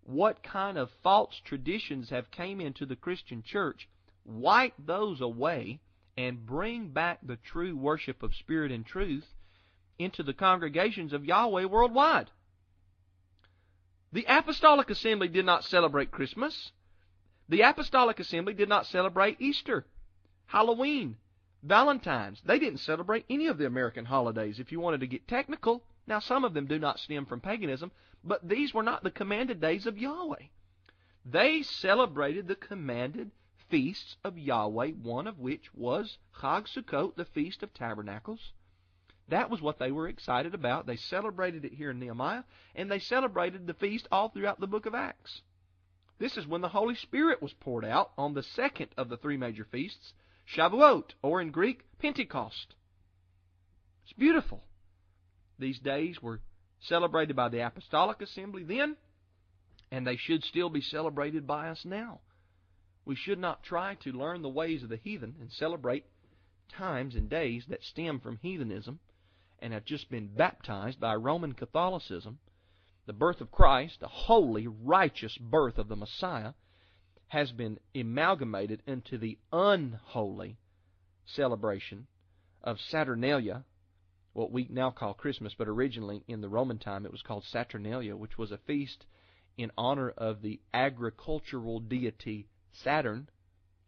what 0.02 0.42
kind 0.42 0.78
of 0.78 0.90
false 1.02 1.40
traditions 1.44 2.10
have 2.10 2.30
came 2.30 2.60
into 2.60 2.86
the 2.86 2.96
Christian 2.96 3.42
church 3.42 3.88
wipe 4.24 4.74
those 4.78 5.20
away 5.20 5.80
and 6.16 6.46
bring 6.46 6.88
back 6.88 7.18
the 7.22 7.36
true 7.36 7.76
worship 7.76 8.22
of 8.22 8.34
spirit 8.34 8.72
and 8.72 8.84
truth 8.84 9.34
into 9.98 10.22
the 10.22 10.34
congregations 10.34 11.12
of 11.12 11.24
Yahweh 11.24 11.64
worldwide. 11.64 12.30
The 14.12 14.26
Apostolic 14.28 14.90
Assembly 14.90 15.28
did 15.28 15.44
not 15.44 15.64
celebrate 15.64 16.10
Christmas. 16.10 16.72
The 17.48 17.62
Apostolic 17.62 18.18
Assembly 18.18 18.54
did 18.54 18.68
not 18.68 18.86
celebrate 18.86 19.40
Easter, 19.40 19.86
Halloween, 20.46 21.16
Valentine's. 21.62 22.40
They 22.44 22.58
didn't 22.58 22.80
celebrate 22.80 23.26
any 23.28 23.46
of 23.46 23.58
the 23.58 23.66
American 23.66 24.06
holidays, 24.06 24.58
if 24.58 24.72
you 24.72 24.80
wanted 24.80 25.00
to 25.00 25.06
get 25.06 25.28
technical. 25.28 25.84
Now, 26.06 26.20
some 26.20 26.44
of 26.44 26.54
them 26.54 26.66
do 26.66 26.78
not 26.78 27.00
stem 27.00 27.26
from 27.26 27.40
paganism, 27.40 27.90
but 28.22 28.48
these 28.48 28.72
were 28.72 28.82
not 28.82 29.02
the 29.02 29.10
commanded 29.10 29.60
days 29.60 29.86
of 29.86 29.98
Yahweh. 29.98 30.46
They 31.24 31.62
celebrated 31.62 32.46
the 32.46 32.54
commanded 32.54 33.32
feasts 33.68 34.16
of 34.22 34.38
Yahweh, 34.38 34.92
one 34.92 35.26
of 35.26 35.40
which 35.40 35.74
was 35.74 36.18
Chag 36.40 36.68
Sukkot, 36.68 37.16
the 37.16 37.24
Feast 37.24 37.62
of 37.62 37.74
Tabernacles. 37.74 38.52
That 39.28 39.50
was 39.50 39.60
what 39.60 39.80
they 39.80 39.90
were 39.90 40.08
excited 40.08 40.54
about. 40.54 40.86
They 40.86 40.96
celebrated 40.96 41.64
it 41.64 41.74
here 41.74 41.90
in 41.90 41.98
Nehemiah, 41.98 42.44
and 42.76 42.88
they 42.88 43.00
celebrated 43.00 43.66
the 43.66 43.74
feast 43.74 44.06
all 44.12 44.28
throughout 44.28 44.60
the 44.60 44.68
book 44.68 44.86
of 44.86 44.94
Acts. 44.94 45.42
This 46.18 46.36
is 46.36 46.46
when 46.46 46.60
the 46.60 46.68
Holy 46.68 46.94
Spirit 46.94 47.42
was 47.42 47.52
poured 47.52 47.84
out 47.84 48.12
on 48.16 48.34
the 48.34 48.42
second 48.42 48.88
of 48.96 49.08
the 49.08 49.16
three 49.16 49.36
major 49.36 49.64
feasts, 49.64 50.14
Shavuot, 50.46 51.14
or 51.22 51.40
in 51.40 51.50
Greek, 51.50 51.84
Pentecost. 51.98 52.76
It's 54.04 54.12
beautiful. 54.12 54.62
These 55.58 55.78
days 55.78 56.20
were 56.20 56.40
celebrated 56.80 57.36
by 57.36 57.48
the 57.48 57.60
Apostolic 57.60 58.20
Assembly 58.20 58.64
then, 58.64 58.96
and 59.90 60.06
they 60.06 60.16
should 60.16 60.44
still 60.44 60.68
be 60.68 60.80
celebrated 60.80 61.46
by 61.46 61.68
us 61.68 61.84
now. 61.84 62.20
We 63.04 63.14
should 63.14 63.38
not 63.38 63.62
try 63.62 63.94
to 63.96 64.12
learn 64.12 64.42
the 64.42 64.48
ways 64.48 64.82
of 64.82 64.88
the 64.88 64.96
heathen 64.96 65.36
and 65.40 65.50
celebrate 65.52 66.04
times 66.68 67.14
and 67.14 67.30
days 67.30 67.64
that 67.68 67.84
stem 67.84 68.20
from 68.20 68.38
heathenism 68.42 68.98
and 69.60 69.72
have 69.72 69.84
just 69.84 70.10
been 70.10 70.28
baptized 70.28 71.00
by 71.00 71.14
Roman 71.14 71.52
Catholicism. 71.52 72.38
The 73.06 73.12
birth 73.12 73.40
of 73.40 73.52
Christ, 73.52 74.00
the 74.00 74.08
holy, 74.08 74.66
righteous 74.66 75.38
birth 75.38 75.78
of 75.78 75.88
the 75.88 75.96
Messiah, 75.96 76.54
has 77.28 77.52
been 77.52 77.78
amalgamated 77.94 78.82
into 78.86 79.18
the 79.18 79.38
unholy 79.52 80.58
celebration 81.24 82.06
of 82.62 82.80
Saturnalia, 82.80 83.64
what 84.36 84.52
we 84.52 84.66
now 84.70 84.90
call 84.90 85.14
Christmas, 85.14 85.54
but 85.56 85.66
originally 85.66 86.22
in 86.28 86.42
the 86.42 86.48
Roman 86.48 86.78
time 86.78 87.06
it 87.06 87.12
was 87.12 87.22
called 87.22 87.44
Saturnalia, 87.44 88.14
which 88.14 88.36
was 88.36 88.52
a 88.52 88.58
feast 88.58 89.06
in 89.56 89.72
honor 89.78 90.10
of 90.10 90.42
the 90.42 90.60
agricultural 90.74 91.80
deity 91.80 92.46
Saturn, 92.70 93.30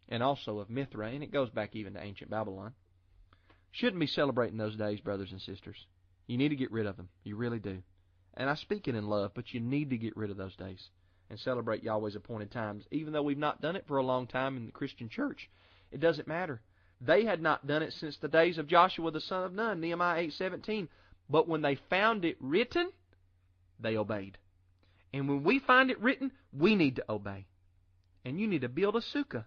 and 0.07 0.23
also 0.23 0.57
of 0.57 0.71
Mithra, 0.71 1.11
and 1.11 1.21
it 1.21 1.31
goes 1.31 1.51
back 1.51 1.75
even 1.75 1.93
to 1.93 2.03
ancient 2.03 2.31
Babylon. 2.31 2.73
Shouldn't 3.71 3.99
be 3.99 4.07
celebrating 4.07 4.57
those 4.57 4.75
days, 4.75 4.99
brothers 4.99 5.31
and 5.31 5.39
sisters. 5.39 5.85
You 6.25 6.39
need 6.39 6.49
to 6.49 6.55
get 6.55 6.71
rid 6.71 6.87
of 6.87 6.97
them. 6.97 7.09
You 7.23 7.35
really 7.35 7.59
do. 7.59 7.83
And 8.33 8.49
I 8.49 8.55
speak 8.55 8.87
it 8.87 8.95
in 8.95 9.07
love, 9.07 9.33
but 9.35 9.53
you 9.53 9.59
need 9.59 9.91
to 9.91 9.97
get 9.97 10.17
rid 10.17 10.31
of 10.31 10.37
those 10.37 10.55
days 10.55 10.89
and 11.29 11.39
celebrate 11.39 11.83
Yahweh's 11.83 12.15
appointed 12.15 12.49
times. 12.49 12.85
Even 12.89 13.13
though 13.13 13.21
we've 13.21 13.37
not 13.37 13.61
done 13.61 13.75
it 13.75 13.85
for 13.87 13.97
a 13.97 14.03
long 14.03 14.25
time 14.25 14.57
in 14.57 14.65
the 14.65 14.71
Christian 14.71 15.09
church, 15.09 15.47
it 15.91 15.99
doesn't 15.99 16.27
matter. 16.27 16.63
They 17.01 17.25
had 17.25 17.41
not 17.41 17.65
done 17.65 17.83
it 17.83 17.93
since 17.93 18.17
the 18.17 18.27
days 18.27 18.57
of 18.57 18.67
Joshua 18.67 19.11
the 19.11 19.21
son 19.21 19.43
of 19.43 19.53
Nun, 19.53 19.79
Nehemiah 19.79 20.27
8:17. 20.27 20.89
But 21.29 21.47
when 21.47 21.61
they 21.61 21.75
found 21.75 22.25
it 22.25 22.37
written, 22.39 22.91
they 23.79 23.97
obeyed. 23.97 24.37
And 25.13 25.29
when 25.29 25.43
we 25.43 25.59
find 25.59 25.91
it 25.91 25.99
written, 26.01 26.31
we 26.51 26.75
need 26.75 26.95
to 26.97 27.11
obey 27.11 27.45
and 28.25 28.39
you 28.39 28.47
need 28.47 28.61
to 28.61 28.69
build 28.69 28.95
a 28.95 28.99
sukkah. 28.99 29.45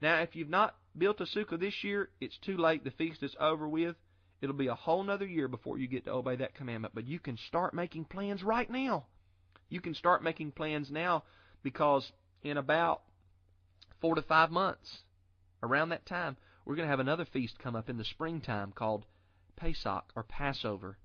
Now, 0.00 0.20
if 0.20 0.36
you've 0.36 0.48
not 0.48 0.76
built 0.96 1.20
a 1.20 1.24
sukkah 1.24 1.58
this 1.58 1.82
year, 1.82 2.10
it's 2.20 2.38
too 2.38 2.56
late. 2.56 2.84
The 2.84 2.90
feast 2.92 3.22
is 3.22 3.34
over 3.40 3.68
with. 3.68 3.96
It'll 4.40 4.54
be 4.54 4.68
a 4.68 4.74
whole 4.74 5.02
nother 5.02 5.26
year 5.26 5.48
before 5.48 5.78
you 5.78 5.88
get 5.88 6.04
to 6.04 6.12
obey 6.12 6.36
that 6.36 6.54
commandment. 6.54 6.94
But 6.94 7.08
you 7.08 7.18
can 7.18 7.36
start 7.36 7.74
making 7.74 8.04
plans 8.04 8.42
right 8.42 8.70
now. 8.70 9.06
You 9.68 9.80
can 9.80 9.94
start 9.94 10.22
making 10.22 10.52
plans 10.52 10.90
now 10.90 11.24
because 11.62 12.10
in 12.42 12.56
about 12.56 13.02
four 14.00 14.14
to 14.14 14.22
five 14.22 14.50
months, 14.50 15.02
around 15.62 15.88
that 15.88 16.06
time, 16.06 16.36
we're 16.68 16.76
going 16.76 16.86
to 16.86 16.90
have 16.90 17.00
another 17.00 17.24
feast 17.24 17.58
come 17.58 17.74
up 17.74 17.88
in 17.88 17.96
the 17.96 18.04
springtime 18.04 18.72
called 18.72 19.06
Pesach 19.56 20.04
or 20.14 20.22
Passover 20.22 20.98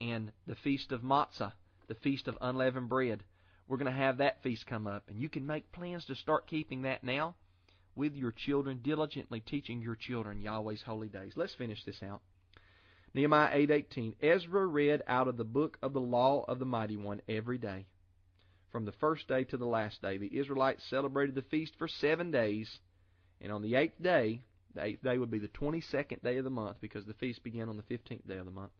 and 0.00 0.32
the 0.46 0.54
Feast 0.54 0.92
of 0.92 1.02
Matzah, 1.02 1.52
the 1.88 1.94
Feast 1.96 2.26
of 2.26 2.38
Unleavened 2.40 2.88
Bread. 2.88 3.22
We're 3.68 3.76
going 3.76 3.92
to 3.92 3.98
have 3.98 4.16
that 4.16 4.42
feast 4.42 4.66
come 4.66 4.86
up, 4.86 5.02
and 5.06 5.20
you 5.20 5.28
can 5.28 5.46
make 5.46 5.70
plans 5.72 6.06
to 6.06 6.14
start 6.14 6.46
keeping 6.46 6.82
that 6.82 7.04
now 7.04 7.34
with 7.94 8.14
your 8.14 8.32
children, 8.32 8.80
diligently 8.82 9.40
teaching 9.40 9.82
your 9.82 9.94
children 9.94 10.40
Yahweh's 10.40 10.82
holy 10.86 11.08
days. 11.08 11.32
Let's 11.36 11.54
finish 11.54 11.84
this 11.84 12.02
out. 12.02 12.22
Nehemiah 13.12 13.54
8:18 13.54 14.14
Ezra 14.22 14.66
read 14.66 15.02
out 15.06 15.28
of 15.28 15.36
the 15.36 15.44
book 15.44 15.76
of 15.82 15.92
the 15.92 16.00
law 16.00 16.46
of 16.48 16.58
the 16.58 16.64
mighty 16.64 16.96
one 16.96 17.20
every 17.28 17.58
day. 17.58 17.84
From 18.72 18.86
the 18.86 18.92
first 18.92 19.28
day 19.28 19.44
to 19.44 19.58
the 19.58 19.66
last 19.66 20.00
day, 20.00 20.16
the 20.16 20.34
Israelites 20.34 20.82
celebrated 20.88 21.34
the 21.34 21.42
feast 21.42 21.74
for 21.76 21.88
7 21.88 22.30
days, 22.30 22.80
and 23.42 23.52
on 23.52 23.60
the 23.60 23.74
8th 23.74 24.02
day, 24.02 24.40
the 24.74 24.80
8th 24.80 25.02
day 25.02 25.18
would 25.18 25.30
be 25.30 25.38
the 25.38 25.48
22nd 25.48 26.22
day 26.22 26.36
of 26.36 26.44
the 26.44 26.50
month 26.50 26.76
because 26.80 27.04
the 27.04 27.14
feast 27.14 27.42
began 27.42 27.68
on 27.68 27.76
the 27.76 27.94
15th 27.94 28.26
day 28.26 28.38
of 28.38 28.44
the 28.44 28.50
month. 28.50 28.72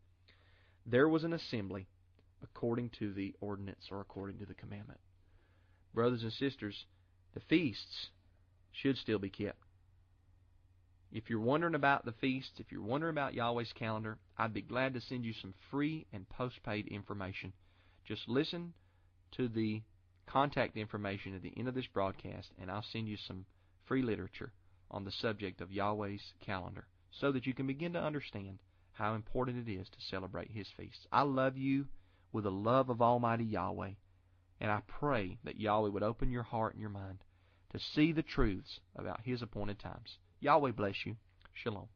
There 0.86 1.08
was 1.08 1.24
an 1.24 1.32
assembly 1.32 1.86
according 2.42 2.90
to 2.98 3.12
the 3.12 3.34
ordinance 3.40 3.86
or 3.90 4.00
according 4.00 4.38
to 4.38 4.46
the 4.46 4.54
commandment. 4.54 5.00
Brothers 5.94 6.22
and 6.22 6.32
sisters, 6.32 6.84
the 7.32 7.40
feasts 7.40 8.10
should 8.72 8.96
still 8.98 9.18
be 9.18 9.30
kept. 9.30 9.58
If 11.12 11.30
you're 11.30 11.40
wondering 11.40 11.76
about 11.76 12.04
the 12.04 12.12
feasts, 12.12 12.58
if 12.58 12.72
you're 12.72 12.82
wondering 12.82 13.14
about 13.14 13.34
Yahweh's 13.34 13.72
calendar, 13.72 14.18
I'd 14.36 14.52
be 14.52 14.62
glad 14.62 14.94
to 14.94 15.00
send 15.00 15.24
you 15.24 15.32
some 15.32 15.54
free 15.70 16.06
and 16.12 16.28
postpaid 16.28 16.88
information. 16.88 17.52
Just 18.04 18.28
listen 18.28 18.74
to 19.36 19.46
the 19.46 19.82
contact 20.26 20.76
information 20.76 21.34
at 21.36 21.42
the 21.42 21.52
end 21.56 21.68
of 21.68 21.74
this 21.74 21.86
broadcast, 21.86 22.48
and 22.60 22.68
I'll 22.68 22.84
send 22.92 23.06
you 23.06 23.16
some 23.16 23.46
free 23.86 24.02
literature 24.02 24.52
on 24.94 25.04
the 25.04 25.10
subject 25.10 25.60
of 25.60 25.72
Yahweh's 25.72 26.32
calendar 26.40 26.86
so 27.10 27.32
that 27.32 27.46
you 27.46 27.52
can 27.52 27.66
begin 27.66 27.92
to 27.92 28.02
understand 28.02 28.60
how 28.92 29.14
important 29.14 29.68
it 29.68 29.72
is 29.72 29.88
to 29.88 30.00
celebrate 30.00 30.52
His 30.52 30.68
feasts. 30.68 31.06
I 31.12 31.22
love 31.22 31.58
you 31.58 31.86
with 32.32 32.44
the 32.44 32.50
love 32.50 32.88
of 32.88 33.02
Almighty 33.02 33.44
Yahweh. 33.44 33.90
And 34.60 34.70
I 34.70 34.80
pray 34.86 35.38
that 35.44 35.60
Yahweh 35.60 35.88
would 35.88 36.04
open 36.04 36.30
your 36.30 36.44
heart 36.44 36.74
and 36.74 36.80
your 36.80 36.90
mind 36.90 37.18
to 37.72 37.80
see 37.80 38.12
the 38.12 38.22
truths 38.22 38.78
about 38.94 39.22
His 39.24 39.42
appointed 39.42 39.80
times. 39.80 40.18
Yahweh 40.40 40.70
bless 40.70 41.04
you. 41.04 41.16
Shalom. 41.52 41.88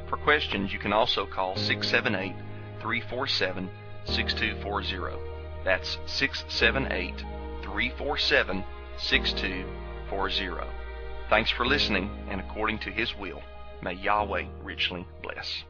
For 0.09 0.17
questions, 0.17 0.73
you 0.73 0.77
can 0.77 0.91
also 0.91 1.25
call 1.25 1.55
678 1.55 2.35
347 2.81 3.69
6240. 4.03 5.17
That's 5.63 5.97
678 6.07 7.19
347 7.61 8.63
6240. 8.97 10.67
Thanks 11.29 11.51
for 11.51 11.65
listening, 11.65 12.11
and 12.29 12.41
according 12.41 12.79
to 12.79 12.91
His 12.91 13.15
will, 13.15 13.41
may 13.81 13.93
Yahweh 13.93 14.43
richly 14.61 15.07
bless. 15.23 15.63